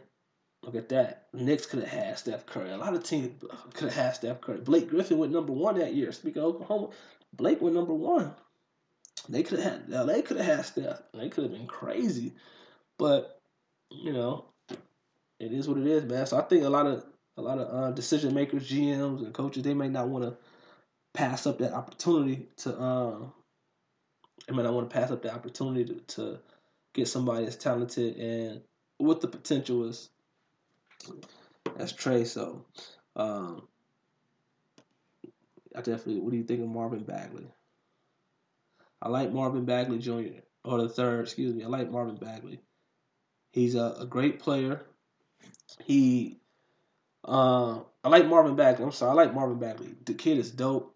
look 0.61 0.75
at 0.75 0.89
that. 0.89 1.27
Knicks 1.33 1.65
could 1.65 1.79
have 1.79 1.89
had 1.89 2.19
Steph 2.19 2.45
Curry. 2.45 2.69
A 2.71 2.77
lot 2.77 2.93
of 2.93 3.03
teams 3.03 3.43
could 3.73 3.91
have 3.91 4.05
had 4.05 4.15
Steph 4.15 4.39
Curry. 4.39 4.59
Blake 4.59 4.87
Griffin 4.89 5.17
went 5.17 5.33
number 5.33 5.51
one 5.51 5.79
that 5.79 5.95
year. 5.95 6.11
Speaking 6.11 6.43
of 6.43 6.49
Oklahoma, 6.49 6.89
Blake 7.33 7.59
went 7.59 7.75
number 7.75 7.93
one. 7.93 8.35
They 9.29 9.43
could 9.43 9.59
have 9.59 9.87
had 9.87 10.07
They 10.07 10.21
could 10.21 10.37
have 10.37 10.45
had 10.45 10.65
Steph. 10.65 11.01
They 11.13 11.29
could 11.29 11.45
have 11.45 11.53
been 11.53 11.67
crazy. 11.67 12.33
But, 12.97 13.39
you 13.89 14.13
know, 14.13 14.45
it 15.39 15.51
is 15.51 15.67
what 15.67 15.77
it 15.77 15.87
is, 15.87 16.03
man. 16.03 16.25
So 16.25 16.37
I 16.37 16.41
think 16.41 16.63
a 16.63 16.69
lot 16.69 16.87
of 16.87 17.05
a 17.37 17.41
lot 17.41 17.57
of 17.57 17.73
uh, 17.73 17.91
decision 17.91 18.33
makers, 18.33 18.69
GMs, 18.69 19.23
and 19.23 19.33
coaches, 19.33 19.63
they 19.63 19.73
may 19.73 19.89
not 19.89 20.07
want 20.07 20.23
to 20.23 20.37
pass 21.13 21.47
up 21.47 21.57
that 21.59 21.73
opportunity 21.73 22.47
to. 22.57 22.79
Um, 22.79 23.33
I 24.49 24.53
may 24.53 24.63
not 24.63 24.73
want 24.73 24.89
to 24.89 24.93
pass 24.93 25.09
up 25.09 25.21
the 25.21 25.33
opportunity 25.33 25.85
to, 25.85 26.15
to 26.15 26.39
get 26.93 27.07
somebody 27.07 27.45
as 27.45 27.55
talented 27.55 28.17
and 28.17 28.61
with 28.99 29.21
the 29.21 29.27
potential 29.27 29.87
as 29.87 30.09
as 31.77 31.93
Trae. 31.93 32.27
So, 32.27 32.65
um, 33.15 33.67
I 35.75 35.81
definitely. 35.81 36.19
What 36.19 36.31
do 36.31 36.37
you 36.37 36.43
think 36.43 36.61
of 36.61 36.67
Marvin 36.67 37.03
Bagley? 37.03 37.47
I 39.03 39.09
like 39.09 39.33
Marvin 39.33 39.65
Bagley 39.65 39.99
Jr. 39.99 40.39
or 40.63 40.81
the 40.81 40.87
third. 40.87 41.25
Excuse 41.25 41.53
me. 41.53 41.65
I 41.65 41.67
like 41.67 41.91
Marvin 41.91 42.15
Bagley. 42.15 42.61
He's 43.51 43.75
a, 43.75 43.97
a 43.99 44.05
great 44.05 44.39
player. 44.39 44.81
He 45.83 46.39
uh, 47.25 47.79
I 48.03 48.09
like 48.09 48.27
Marvin 48.27 48.55
Bagley. 48.55 48.85
I'm 48.85 48.91
sorry, 48.91 49.11
I 49.11 49.13
like 49.13 49.33
Marvin 49.33 49.59
Bagley. 49.59 49.95
The 50.05 50.13
kid 50.13 50.37
is 50.37 50.51
dope. 50.51 50.95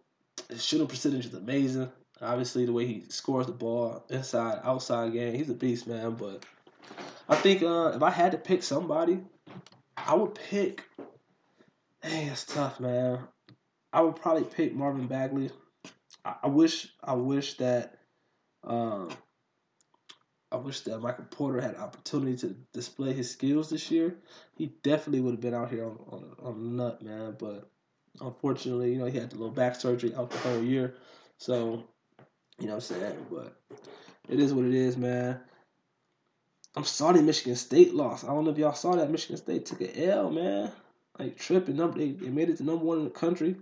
His 0.49 0.63
shooting 0.63 0.87
percentage 0.87 1.25
is 1.25 1.33
amazing. 1.33 1.91
Obviously, 2.21 2.65
the 2.65 2.73
way 2.73 2.85
he 2.85 3.03
scores 3.09 3.45
the 3.45 3.51
ball 3.51 4.03
inside, 4.09 4.59
outside 4.63 5.13
game, 5.13 5.35
he's 5.35 5.49
a 5.49 5.53
beast, 5.53 5.87
man. 5.87 6.13
But 6.13 6.45
I 7.27 7.35
think 7.35 7.61
uh, 7.61 7.91
if 7.95 8.01
I 8.01 8.09
had 8.09 8.31
to 8.31 8.37
pick 8.37 8.63
somebody, 8.63 9.19
I 9.95 10.15
would 10.15 10.35
pick. 10.35 10.83
Dang, 12.01 12.27
it's 12.27 12.45
tough, 12.45 12.79
man. 12.79 13.19
I 13.91 14.01
would 14.01 14.15
probably 14.15 14.43
pick 14.43 14.73
Marvin 14.73 15.07
Bagley. 15.07 15.49
I, 16.23 16.35
I 16.43 16.47
wish, 16.47 16.93
I 17.03 17.13
wish 17.13 17.57
that 17.57 17.96
um, 18.67 19.09
I 20.51 20.57
wish 20.57 20.81
that 20.81 20.99
Michael 20.99 21.25
Porter 21.29 21.59
had 21.59 21.75
opportunity 21.75 22.37
to 22.37 22.55
display 22.73 23.13
his 23.13 23.29
skills 23.29 23.69
this 23.69 23.91
year. 23.91 24.15
He 24.55 24.67
definitely 24.83 25.21
would 25.21 25.31
have 25.31 25.41
been 25.41 25.53
out 25.53 25.69
here 25.69 25.85
on 25.85 25.97
on, 26.09 26.35
on 26.41 26.63
the 26.63 26.83
nut, 26.83 27.01
man. 27.01 27.35
But 27.37 27.69
unfortunately, 28.21 28.93
you 28.93 28.99
know, 28.99 29.05
he 29.05 29.17
had 29.17 29.29
the 29.29 29.37
little 29.37 29.51
back 29.53 29.75
surgery 29.75 30.13
out 30.15 30.29
the 30.29 30.37
whole 30.37 30.63
year. 30.63 30.95
So, 31.37 31.83
you 32.59 32.67
know 32.67 32.75
what 32.75 32.75
I'm 32.75 32.81
saying? 32.81 33.25
But 33.29 33.59
it 34.29 34.39
is 34.39 34.53
what 34.53 34.65
it 34.65 34.73
is, 34.73 34.95
man. 34.95 35.39
I'm 36.75 36.83
sorry 36.83 37.21
Michigan 37.21 37.55
State 37.55 37.93
lost. 37.93 38.23
I 38.23 38.27
don't 38.27 38.45
know 38.45 38.51
if 38.51 38.57
y'all 38.57 38.73
saw 38.73 38.95
that. 38.95 39.09
Michigan 39.09 39.37
State 39.37 39.65
took 39.65 39.81
an 39.81 39.91
L, 39.95 40.29
man. 40.29 40.71
Like 41.19 41.37
tripping. 41.37 41.75
Number 41.75 41.97
they, 41.97 42.11
they 42.11 42.29
made 42.29 42.49
it 42.49 42.57
to 42.57 42.63
number 42.63 42.85
one 42.85 42.99
in 42.99 43.03
the 43.05 43.09
country. 43.09 43.55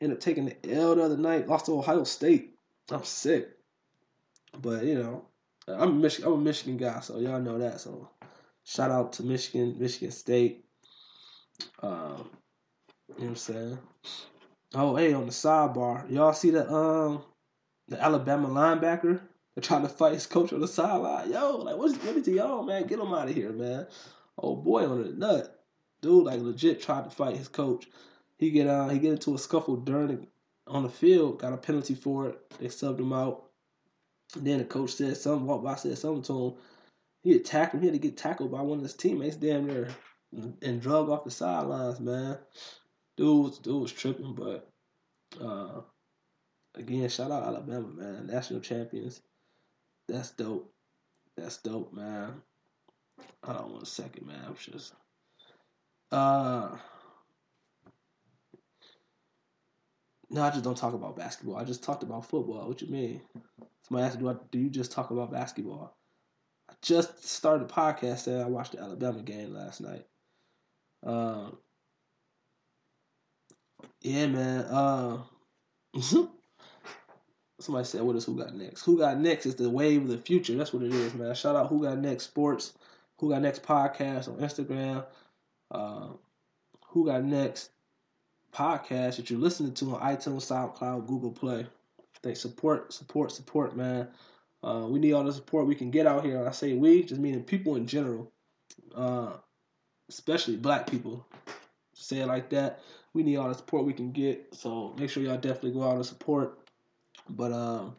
Ended 0.00 0.18
up 0.18 0.22
taking 0.22 0.46
the 0.46 0.72
L 0.72 0.94
the 0.94 1.02
other 1.02 1.16
night. 1.16 1.48
Lost 1.48 1.66
to 1.66 1.72
Ohio 1.72 2.04
State. 2.04 2.54
I'm 2.90 3.04
sick. 3.04 3.50
But, 4.58 4.84
you 4.84 4.94
know, 4.94 5.24
I'm 5.68 5.88
a 5.88 5.92
Michigan. 5.92 6.32
I'm 6.32 6.38
a 6.38 6.42
Michigan 6.42 6.76
guy, 6.76 7.00
so 7.00 7.18
y'all 7.18 7.40
know 7.40 7.58
that. 7.58 7.80
So 7.80 8.08
shout 8.64 8.90
out 8.90 9.12
to 9.14 9.22
Michigan, 9.22 9.76
Michigan 9.78 10.10
State. 10.10 10.64
Um, 11.82 12.30
you 13.08 13.14
know 13.14 13.16
what 13.16 13.28
I'm 13.28 13.36
saying? 13.36 13.78
Oh, 14.74 14.96
hey, 14.96 15.12
on 15.12 15.26
the 15.26 15.32
sidebar, 15.32 16.10
y'all 16.10 16.32
see 16.32 16.50
the 16.50 16.70
um 16.72 17.22
the 17.88 18.00
Alabama 18.00 18.48
linebacker 18.48 19.20
that 19.54 19.64
tried 19.64 19.82
to 19.82 19.88
fight 19.88 20.14
his 20.14 20.26
coach 20.26 20.52
on 20.52 20.60
the 20.60 20.68
sideline? 20.68 21.30
Yo, 21.32 21.56
like 21.56 21.76
what's 21.76 21.96
what 22.04 22.16
is 22.16 22.38
on, 22.38 22.66
man? 22.66 22.86
Get 22.86 23.00
him 23.00 23.12
out 23.12 23.28
of 23.28 23.34
here, 23.34 23.52
man. 23.52 23.86
Oh 24.38 24.56
boy, 24.56 24.86
on 24.86 25.02
the 25.02 25.10
nut. 25.10 25.64
Dude, 26.00 26.24
like 26.24 26.40
legit 26.40 26.80
tried 26.80 27.04
to 27.04 27.10
fight 27.10 27.36
his 27.36 27.48
coach. 27.48 27.88
He 28.38 28.50
get 28.50 28.68
uh 28.68 28.88
he 28.88 28.98
get 28.98 29.12
into 29.12 29.34
a 29.34 29.38
scuffle 29.38 29.76
during 29.76 30.08
the, 30.08 30.26
on 30.66 30.84
the 30.84 30.88
field, 30.88 31.40
got 31.40 31.52
a 31.52 31.58
penalty 31.58 31.94
for 31.94 32.28
it. 32.28 32.50
They 32.58 32.66
subbed 32.66 33.00
him 33.00 33.12
out. 33.12 33.49
Then 34.36 34.58
the 34.58 34.64
coach 34.64 34.92
said 34.94 35.16
something. 35.16 35.46
Walked 35.46 35.64
by, 35.64 35.74
said 35.76 35.98
something 35.98 36.22
to 36.22 36.46
him. 36.46 36.54
He 37.22 37.36
attacked 37.36 37.74
him. 37.74 37.80
He 37.80 37.86
had 37.86 37.94
to 37.94 37.98
get 37.98 38.16
tackled 38.16 38.52
by 38.52 38.62
one 38.62 38.78
of 38.78 38.84
his 38.84 38.94
teammates 38.94 39.36
damn 39.36 39.66
near 39.66 39.88
and 40.62 40.80
drug 40.80 41.08
off 41.08 41.24
the 41.24 41.30
sidelines, 41.30 42.00
man. 42.00 42.38
Dude 43.16 43.44
was, 43.44 43.58
dude 43.58 43.82
was 43.82 43.92
tripping, 43.92 44.34
but 44.34 44.70
uh, 45.42 45.80
again, 46.74 47.08
shout 47.08 47.30
out 47.30 47.44
Alabama, 47.44 47.88
man. 47.88 48.26
National 48.26 48.60
champions. 48.60 49.20
That's 50.08 50.30
dope. 50.30 50.72
That's 51.36 51.58
dope, 51.58 51.92
man. 51.92 52.42
Hold 53.44 53.58
on 53.58 53.72
one 53.72 53.84
second, 53.84 54.26
man. 54.26 54.42
I'm 54.46 54.56
just 54.56 54.94
uh 56.12 56.76
No, 60.30 60.42
I 60.42 60.50
just 60.50 60.62
don't 60.62 60.76
talk 60.76 60.94
about 60.94 61.16
basketball. 61.16 61.56
I 61.56 61.64
just 61.64 61.82
talked 61.82 62.04
about 62.04 62.24
football. 62.24 62.68
What 62.68 62.80
you 62.80 62.88
mean? 62.88 63.20
Somebody 63.82 64.06
asked, 64.06 64.20
do, 64.20 64.30
I, 64.30 64.36
do 64.52 64.58
you 64.58 64.70
just 64.70 64.92
talk 64.92 65.10
about 65.10 65.32
basketball? 65.32 65.96
I 66.68 66.74
just 66.82 67.28
started 67.28 67.64
a 67.64 67.72
podcast 67.72 68.18
saying 68.18 68.40
I 68.40 68.46
watched 68.46 68.72
the 68.72 68.80
Alabama 68.80 69.22
game 69.22 69.52
last 69.52 69.80
night. 69.80 70.06
Um, 71.04 71.58
yeah, 74.02 74.26
man. 74.28 74.64
Uh, 74.66 75.18
somebody 77.58 77.84
said, 77.84 78.02
"What 78.02 78.14
is 78.16 78.24
who 78.24 78.36
got 78.36 78.54
next? 78.54 78.84
Who 78.84 78.98
got 78.98 79.18
next 79.18 79.46
is 79.46 79.56
the 79.56 79.68
wave 79.68 80.02
of 80.02 80.08
the 80.08 80.18
future. 80.18 80.54
That's 80.54 80.72
what 80.72 80.84
it 80.84 80.92
is, 80.92 81.14
man. 81.14 81.34
Shout 81.34 81.56
out 81.56 81.68
who 81.68 81.82
got 81.82 81.98
next 81.98 82.24
sports, 82.24 82.74
who 83.18 83.30
got 83.30 83.42
next 83.42 83.62
podcast 83.62 84.28
on 84.28 84.36
Instagram, 84.36 85.04
uh, 85.72 86.08
who 86.86 87.06
got 87.06 87.24
next 87.24 87.70
podcast 88.52 89.16
that 89.16 89.30
you're 89.30 89.38
listening 89.38 89.74
to 89.74 89.94
on 89.94 90.00
iTunes, 90.00 90.50
SoundCloud, 90.50 91.06
Google 91.06 91.30
Play. 91.30 91.66
They 92.22 92.34
support, 92.34 92.92
support, 92.92 93.32
support, 93.32 93.76
man. 93.76 94.08
Uh, 94.62 94.86
we 94.88 94.98
need 94.98 95.12
all 95.12 95.24
the 95.24 95.32
support 95.32 95.66
we 95.66 95.74
can 95.74 95.90
get 95.90 96.06
out 96.06 96.24
here. 96.24 96.46
I 96.46 96.52
say 96.52 96.74
we, 96.74 97.02
just 97.02 97.20
meaning 97.20 97.42
people 97.42 97.76
in 97.76 97.86
general, 97.86 98.30
uh, 98.94 99.32
especially 100.08 100.56
black 100.56 100.90
people. 100.90 101.26
Say 101.94 102.18
it 102.18 102.26
like 102.26 102.50
that. 102.50 102.80
We 103.14 103.22
need 103.22 103.36
all 103.36 103.48
the 103.48 103.54
support 103.54 103.84
we 103.84 103.92
can 103.92 104.12
get. 104.12 104.54
So 104.54 104.94
make 104.98 105.10
sure 105.10 105.22
y'all 105.22 105.36
definitely 105.36 105.72
go 105.72 105.82
out 105.82 105.96
and 105.96 106.06
support. 106.06 106.58
But 107.28 107.52
um, 107.52 107.96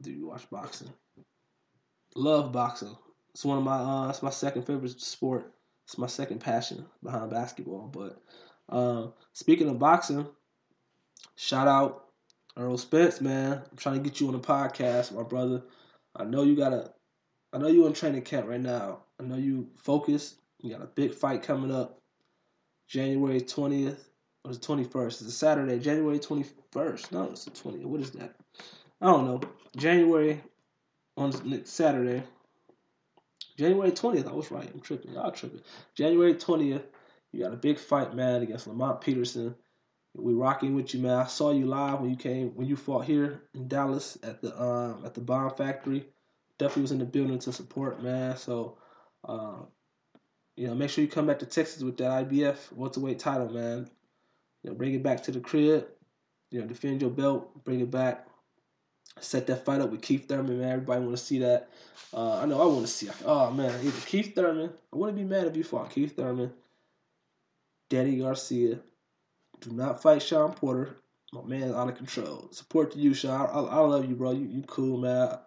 do 0.00 0.10
you 0.10 0.26
watch 0.28 0.48
boxing? 0.50 0.92
Love 2.14 2.52
boxing. 2.52 2.96
It's 3.30 3.44
one 3.44 3.58
of 3.58 3.64
my 3.64 3.76
uh, 3.76 4.08
it's 4.08 4.22
my 4.22 4.30
second 4.30 4.62
favorite 4.62 5.00
sport. 5.00 5.52
It's 5.86 5.98
my 5.98 6.08
second 6.08 6.40
passion 6.40 6.84
behind 7.02 7.30
basketball. 7.30 7.88
But 7.92 8.20
uh, 8.68 9.08
speaking 9.32 9.68
of 9.68 9.78
boxing, 9.78 10.26
shout 11.36 11.68
out 11.68 12.06
Errol 12.58 12.76
Spence, 12.76 13.20
man, 13.20 13.62
I'm 13.70 13.76
trying 13.76 13.96
to 13.96 14.00
get 14.02 14.20
you 14.20 14.26
on 14.26 14.32
the 14.32 14.40
podcast, 14.40 15.12
my 15.12 15.22
brother. 15.22 15.62
I 16.16 16.24
know 16.24 16.42
you 16.42 16.56
got 16.56 16.72
a, 16.72 16.90
I 17.52 17.58
know 17.58 17.68
you 17.68 17.86
in 17.86 17.92
training 17.92 18.22
camp 18.22 18.48
right 18.48 18.60
now. 18.60 19.00
I 19.20 19.22
know 19.22 19.36
you 19.36 19.68
focused. 19.76 20.36
You 20.60 20.72
got 20.72 20.82
a 20.82 20.86
big 20.86 21.14
fight 21.14 21.42
coming 21.42 21.70
up, 21.70 22.00
January 22.88 23.40
twentieth 23.40 24.08
or 24.44 24.52
the 24.52 24.58
twenty 24.58 24.84
first. 24.84 25.20
It's 25.20 25.30
a 25.30 25.32
Saturday, 25.32 25.78
January 25.78 26.18
twenty 26.18 26.46
first. 26.72 27.12
No, 27.12 27.24
it's 27.24 27.44
the 27.44 27.50
twentieth. 27.50 27.84
What 27.86 28.00
is 28.00 28.10
that? 28.12 28.34
I 29.00 29.06
don't 29.06 29.26
know. 29.26 29.40
January 29.76 30.40
on 31.16 31.32
Saturday. 31.64 32.22
January 33.56 33.90
twentieth. 33.90 34.28
I 34.28 34.32
was 34.32 34.50
right. 34.50 34.68
I'm 34.72 34.80
tripping. 34.80 35.12
Y'all 35.12 35.30
tripping. 35.30 35.60
January 35.94 36.34
twentieth. 36.34 36.82
You 37.32 37.42
got 37.42 37.52
a 37.52 37.56
big 37.56 37.78
fight, 37.78 38.14
man, 38.14 38.42
against 38.42 38.66
Lamont 38.66 39.00
Peterson. 39.00 39.54
We 40.14 40.32
rocking 40.32 40.74
with 40.74 40.94
you, 40.94 41.00
man. 41.00 41.18
I 41.18 41.26
saw 41.26 41.50
you 41.50 41.66
live 41.66 42.00
when 42.00 42.10
you 42.10 42.16
came 42.16 42.54
when 42.54 42.66
you 42.66 42.76
fought 42.76 43.04
here 43.04 43.42
in 43.54 43.68
Dallas 43.68 44.16
at 44.22 44.40
the 44.40 44.58
um, 44.60 45.04
at 45.04 45.14
the 45.14 45.20
Bomb 45.20 45.50
Factory. 45.54 46.06
Definitely 46.58 46.82
was 46.82 46.92
in 46.92 46.98
the 46.98 47.04
building 47.04 47.38
to 47.40 47.52
support, 47.52 48.02
man. 48.02 48.36
So, 48.38 48.78
uh, 49.28 49.58
you 50.56 50.68
know, 50.68 50.74
make 50.74 50.88
sure 50.88 51.04
you 51.04 51.10
come 51.10 51.26
back 51.26 51.40
to 51.40 51.46
Texas 51.46 51.82
with 51.82 51.98
that 51.98 52.30
IBF 52.30 52.72
welterweight 52.72 53.18
title, 53.18 53.50
man. 53.50 53.90
You 54.62 54.70
know, 54.70 54.76
bring 54.76 54.94
it 54.94 55.02
back 55.02 55.22
to 55.24 55.32
the 55.32 55.40
crib. 55.40 55.86
You 56.50 56.60
know, 56.60 56.66
defend 56.66 57.02
your 57.02 57.10
belt, 57.10 57.64
bring 57.64 57.80
it 57.80 57.90
back. 57.90 58.26
Set 59.20 59.46
that 59.46 59.64
fight 59.64 59.80
up 59.80 59.90
with 59.90 60.02
Keith 60.02 60.28
Thurman, 60.28 60.58
man. 60.60 60.72
Everybody 60.72 61.04
want 61.04 61.16
to 61.16 61.22
see 61.22 61.38
that. 61.38 61.70
Uh, 62.12 62.38
I 62.38 62.46
know 62.46 62.60
I 62.60 62.66
want 62.66 62.86
to 62.86 62.92
see. 62.92 63.08
Oh 63.24 63.50
man, 63.50 63.72
either 63.84 64.00
Keith 64.06 64.34
Thurman. 64.34 64.70
I 64.92 64.96
wouldn't 64.96 65.18
be 65.18 65.24
mad 65.24 65.46
if 65.46 65.56
you 65.56 65.64
fought 65.64 65.90
Keith 65.90 66.16
Thurman, 66.16 66.52
Danny 67.88 68.18
Garcia, 68.18 68.78
do 69.60 69.70
not 69.70 70.02
fight 70.02 70.22
Shawn 70.22 70.52
Porter. 70.52 70.96
My 71.32 71.42
man 71.42 71.62
is 71.62 71.74
out 71.74 71.88
of 71.88 71.96
control. 71.96 72.48
Support 72.52 72.92
to 72.92 72.98
you, 72.98 73.14
Shawn. 73.14 73.48
I, 73.52 73.76
I 73.76 73.78
love 73.80 74.08
you, 74.08 74.14
bro. 74.14 74.32
You 74.32 74.46
you 74.46 74.62
cool, 74.62 74.98
man. 74.98 75.38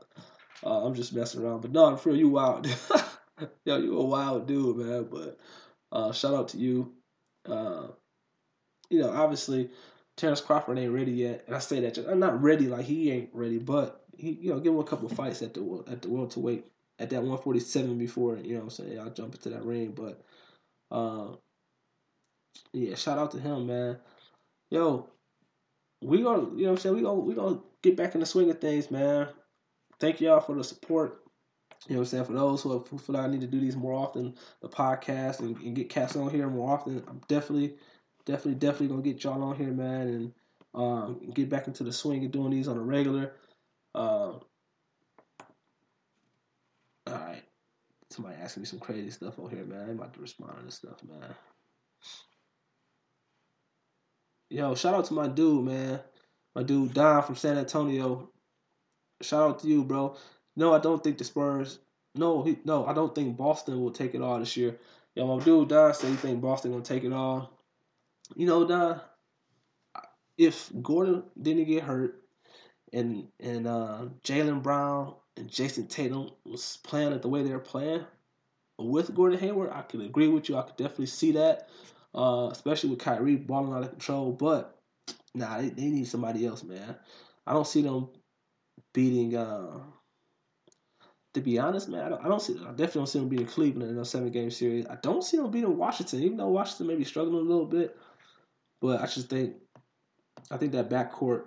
Uh, 0.63 0.86
I'm 0.86 0.93
just 0.93 1.13
messing 1.13 1.41
around, 1.41 1.62
but 1.62 1.72
no, 1.72 1.95
for 1.95 2.10
real, 2.10 2.19
you 2.19 2.30
wild. 2.30 2.67
Yo, 3.65 3.78
you 3.78 3.98
a 3.98 4.04
wild 4.04 4.48
dude, 4.48 4.78
man. 4.78 5.08
But 5.10 5.38
uh, 5.91 6.12
shout 6.12 6.34
out 6.34 6.50
to 6.50 6.58
you. 6.58 6.93
Uh, 7.48 7.88
you 8.89 9.00
know, 9.00 9.12
obviously, 9.12 9.69
Terence 10.19 10.41
Crawford 10.41 10.77
ain't 10.77 10.93
ready 10.93 11.12
yet, 11.12 11.43
and 11.47 11.55
I 11.55 11.60
say 11.60 11.79
that 11.82 11.97
I'm 11.97 12.19
not 12.19 12.41
ready 12.41 12.67
like 12.67 12.86
he 12.86 13.12
ain't 13.12 13.29
ready, 13.34 13.58
but 13.58 14.03
he, 14.17 14.32
you 14.32 14.49
know, 14.51 14.60
give 14.60 14.73
him 14.73 14.79
a 14.79 14.84
couple 14.84 15.10
fights 15.10 15.41
at 15.41 15.53
the 15.53 15.84
at 15.89 16.01
the 16.01 16.10
welterweight 16.10 16.65
at 16.99 17.10
that 17.10 17.21
147 17.21 17.97
before 17.97 18.38
you 18.38 18.53
know 18.53 18.55
what 18.55 18.63
I'm 18.63 18.69
saying 18.69 18.99
I'll 18.99 19.10
jump 19.10 19.36
into 19.36 19.49
that 19.49 19.65
ring, 19.65 19.91
but. 19.91 20.21
Uh, 20.91 21.36
yeah, 22.73 22.95
shout 22.95 23.17
out 23.17 23.32
to 23.32 23.39
him, 23.39 23.67
man. 23.67 23.97
Yo, 24.69 25.10
we 26.01 26.21
gonna, 26.21 26.43
you 26.55 26.63
know 26.63 26.71
what 26.71 26.71
I'm 26.71 26.77
saying? 26.77 26.95
We 26.95 27.01
gonna, 27.01 27.19
we 27.19 27.34
gonna 27.34 27.60
get 27.82 27.97
back 27.97 28.13
in 28.13 28.19
the 28.19 28.25
swing 28.25 28.49
of 28.49 28.60
things, 28.60 28.91
man. 28.91 29.27
Thank 29.99 30.21
y'all 30.21 30.39
for 30.39 30.55
the 30.55 30.63
support. 30.63 31.23
You 31.88 31.95
know 31.95 32.01
what 32.01 32.08
I'm 32.08 32.10
saying? 32.10 32.25
For 32.25 32.34
those 32.34 32.62
who, 32.62 32.79
who 32.79 32.97
feel 32.97 33.15
like 33.15 33.25
I 33.25 33.27
need 33.29 33.41
to 33.41 33.47
do 33.47 33.60
these 33.60 33.75
more 33.75 33.93
often, 33.93 34.36
the 34.62 34.69
podcast 34.69 35.39
and, 35.39 35.58
and 35.58 35.75
get 35.75 35.89
cats 35.89 36.15
on 36.15 36.29
here 36.29 36.47
more 36.49 36.73
often, 36.73 37.03
I'm 37.08 37.21
definitely, 37.27 37.75
definitely, 38.25 38.55
definitely 38.55 38.88
gonna 38.88 39.01
get 39.01 39.23
y'all 39.23 39.43
on 39.43 39.55
here, 39.55 39.71
man, 39.71 40.08
and 40.08 40.34
um, 40.73 41.32
get 41.34 41.49
back 41.49 41.67
into 41.67 41.84
the 41.84 41.93
swing 41.93 42.25
of 42.25 42.32
doing 42.32 42.51
these 42.51 42.67
on 42.67 42.77
a 42.77 42.82
regular. 42.82 43.34
Uh, 43.95 44.34
all 44.38 44.43
right. 47.08 47.43
Somebody 48.12 48.38
asking 48.41 48.62
me 48.62 48.67
some 48.67 48.79
crazy 48.79 49.12
stuff 49.12 49.38
over 49.38 49.55
here, 49.55 49.65
man. 49.65 49.89
I'm 49.89 49.99
about 49.99 50.13
to 50.15 50.21
respond 50.21 50.58
to 50.60 50.65
this 50.65 50.75
stuff, 50.75 50.97
man. 51.08 51.36
Yo, 54.49 54.73
shout 54.73 54.95
out 54.95 55.05
to 55.05 55.13
my 55.13 55.27
dude, 55.27 55.65
man. 55.65 55.99
My 56.55 56.63
dude 56.63 56.93
Don 56.93 57.21
from 57.21 57.36
San 57.36 57.58
Antonio. 57.58 58.29
Shout 59.21 59.49
out 59.49 59.60
to 59.60 59.67
you, 59.67 59.84
bro. 59.84 60.15
No, 60.55 60.73
I 60.73 60.79
don't 60.79 61.03
think 61.03 61.19
the 61.19 61.23
Spurs. 61.23 61.79
No, 62.15 62.41
he, 62.41 62.58
no, 62.65 62.86
I 62.86 62.93
don't 62.93 63.13
think 63.13 63.38
Boston 63.38 63.79
will 63.79 63.91
take 63.91 64.15
it 64.15 64.21
all 64.21 64.39
this 64.39 64.58
year. 64.58 64.79
Yo, 65.13 65.27
my 65.27 65.43
dude 65.43 65.69
Don 65.69 65.93
said 65.93 66.10
he 66.10 66.15
think 66.15 66.41
Boston 66.41 66.71
gonna 66.71 66.84
take 66.84 67.03
it 67.03 67.13
all. 67.13 67.59
You 68.36 68.46
know, 68.46 68.65
Don, 68.65 69.02
if 70.38 70.72
Gordon 70.82 71.24
didn't 71.42 71.65
get 71.65 71.84
hurt 71.84 72.22
and 72.94 73.28
and 73.39 73.68
uh, 73.68 74.06
Jaylen 74.24 74.63
Brown 74.63 75.15
and 75.38 75.50
Jayson 75.50 75.88
Tatum 75.88 76.30
was 76.46 76.78
playing 76.84 77.13
it 77.13 77.22
the 77.22 77.30
way 77.30 77.44
they're 77.44 77.60
playing 77.60 78.06
with 78.78 79.13
Gordon 79.13 79.39
Hayward, 79.39 79.72
I 79.72 79.82
could 79.82 80.02
agree 80.02 80.28
with 80.28 80.50
you. 80.50 80.58
I 80.58 80.62
could 80.62 80.78
definitely 80.78 81.08
see 81.08 81.32
that 81.34 81.70
uh, 82.13 82.50
especially 82.52 82.89
with 82.92 83.00
Kyrie 83.00 83.36
balling 83.36 83.74
out 83.74 83.84
of 83.84 83.92
control. 83.92 84.32
But 84.32 84.78
nah, 85.34 85.60
they, 85.60 85.70
they 85.70 85.88
need 85.88 86.08
somebody 86.08 86.46
else, 86.46 86.63
man. 86.63 86.96
I 87.46 87.54
don't 87.54 87.68
see 87.68 87.82
them 87.82 88.10
beating. 88.94 89.36
Uh, 89.36 89.80
to 91.36 91.42
be 91.42 91.60
honest, 91.60 91.89
man, 91.89 92.04
I 92.04 92.10
don't, 92.10 92.26
I 92.26 92.28
don't 92.28 92.42
see. 92.42 92.54
I 92.54 92.72
definitely 92.72 93.00
don't 93.02 93.08
see 93.08 93.20
them 93.20 93.30
beating 93.30 93.46
Cleveland 93.46 93.92
in 93.92 93.98
a 94.00 94.06
seven 94.06 94.32
game 94.32 94.50
series. 94.50 94.88
I 94.88 94.96
don't 95.02 95.24
see 95.24 95.38
them 95.38 95.52
beating 95.52 95.78
Washington, 95.78 96.24
even 96.24 96.38
though 96.38 96.48
Washington 96.48 96.88
may 96.88 96.96
be 96.96 97.04
struggling 97.04 97.46
a 97.46 97.50
little 97.50 97.65
bit. 97.65 97.96
But 98.82 99.02
I 99.02 99.06
just 99.06 99.30
think, 99.30 99.56
I 100.52 100.58
think 100.58 100.72
that 100.72 100.89
backcourt 100.89 101.44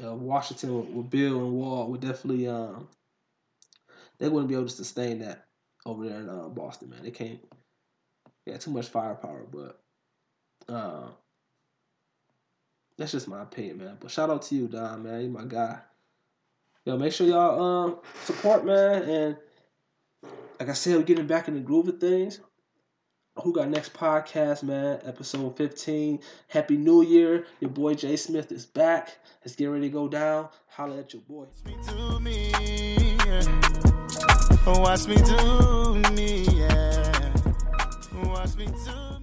of 0.00 0.20
Washington 0.20 0.94
with, 0.96 1.10
Beal 1.10 1.38
and 1.38 1.52
Wall 1.52 1.88
would 1.88 2.00
definitely, 2.00 2.48
um, 2.48 2.88
they 4.18 4.28
wouldn't 4.28 4.48
be 4.48 4.54
able 4.54 4.66
to 4.66 4.70
sustain 4.70 5.20
that 5.20 5.46
over 5.86 6.08
there 6.08 6.20
in 6.20 6.28
uh, 6.28 6.48
Boston, 6.48 6.90
man. 6.90 7.02
They 7.02 7.10
can't. 7.10 7.40
Yeah, 8.46 8.56
too 8.56 8.72
much 8.72 8.88
firepower, 8.88 9.46
but 9.52 9.80
uh, 10.68 11.08
that's 12.98 13.12
just 13.12 13.28
my 13.28 13.42
opinion, 13.42 13.78
man. 13.78 13.96
But 14.00 14.10
shout 14.10 14.30
out 14.30 14.42
to 14.42 14.54
you, 14.54 14.66
Don, 14.66 15.04
man. 15.04 15.22
You 15.22 15.28
my 15.28 15.44
guy. 15.44 15.78
Yo, 16.84 16.96
make 16.96 17.12
sure 17.12 17.26
y'all 17.26 17.62
um 17.62 17.98
support, 18.24 18.64
man. 18.64 19.02
And 19.02 19.36
like 20.58 20.68
I 20.68 20.72
said, 20.72 20.96
we're 20.96 21.02
getting 21.02 21.26
back 21.26 21.46
in 21.46 21.54
the 21.54 21.60
groove 21.60 21.88
of 21.88 22.00
things. 22.00 22.40
Who 23.36 23.52
got 23.54 23.70
next 23.70 23.94
podcast, 23.94 24.62
man? 24.62 25.00
Episode 25.04 25.56
15. 25.56 26.20
Happy 26.48 26.76
New 26.76 27.02
Year. 27.02 27.46
Your 27.60 27.70
boy 27.70 27.94
Jay 27.94 28.16
Smith 28.16 28.52
is 28.52 28.66
back. 28.66 29.16
Let's 29.42 29.56
get 29.56 29.66
ready 29.66 29.88
to 29.88 29.92
go 29.92 30.06
down. 30.06 30.50
Holla 30.68 30.98
at 30.98 31.14
your 31.14 31.22
boy. 31.22 31.46
Watch 34.66 35.06
me 35.06 35.16
do 35.16 35.94
me, 36.10 36.44
yeah. 36.52 37.32
Watch 38.26 38.56
me 38.56 38.66
do 38.66 39.21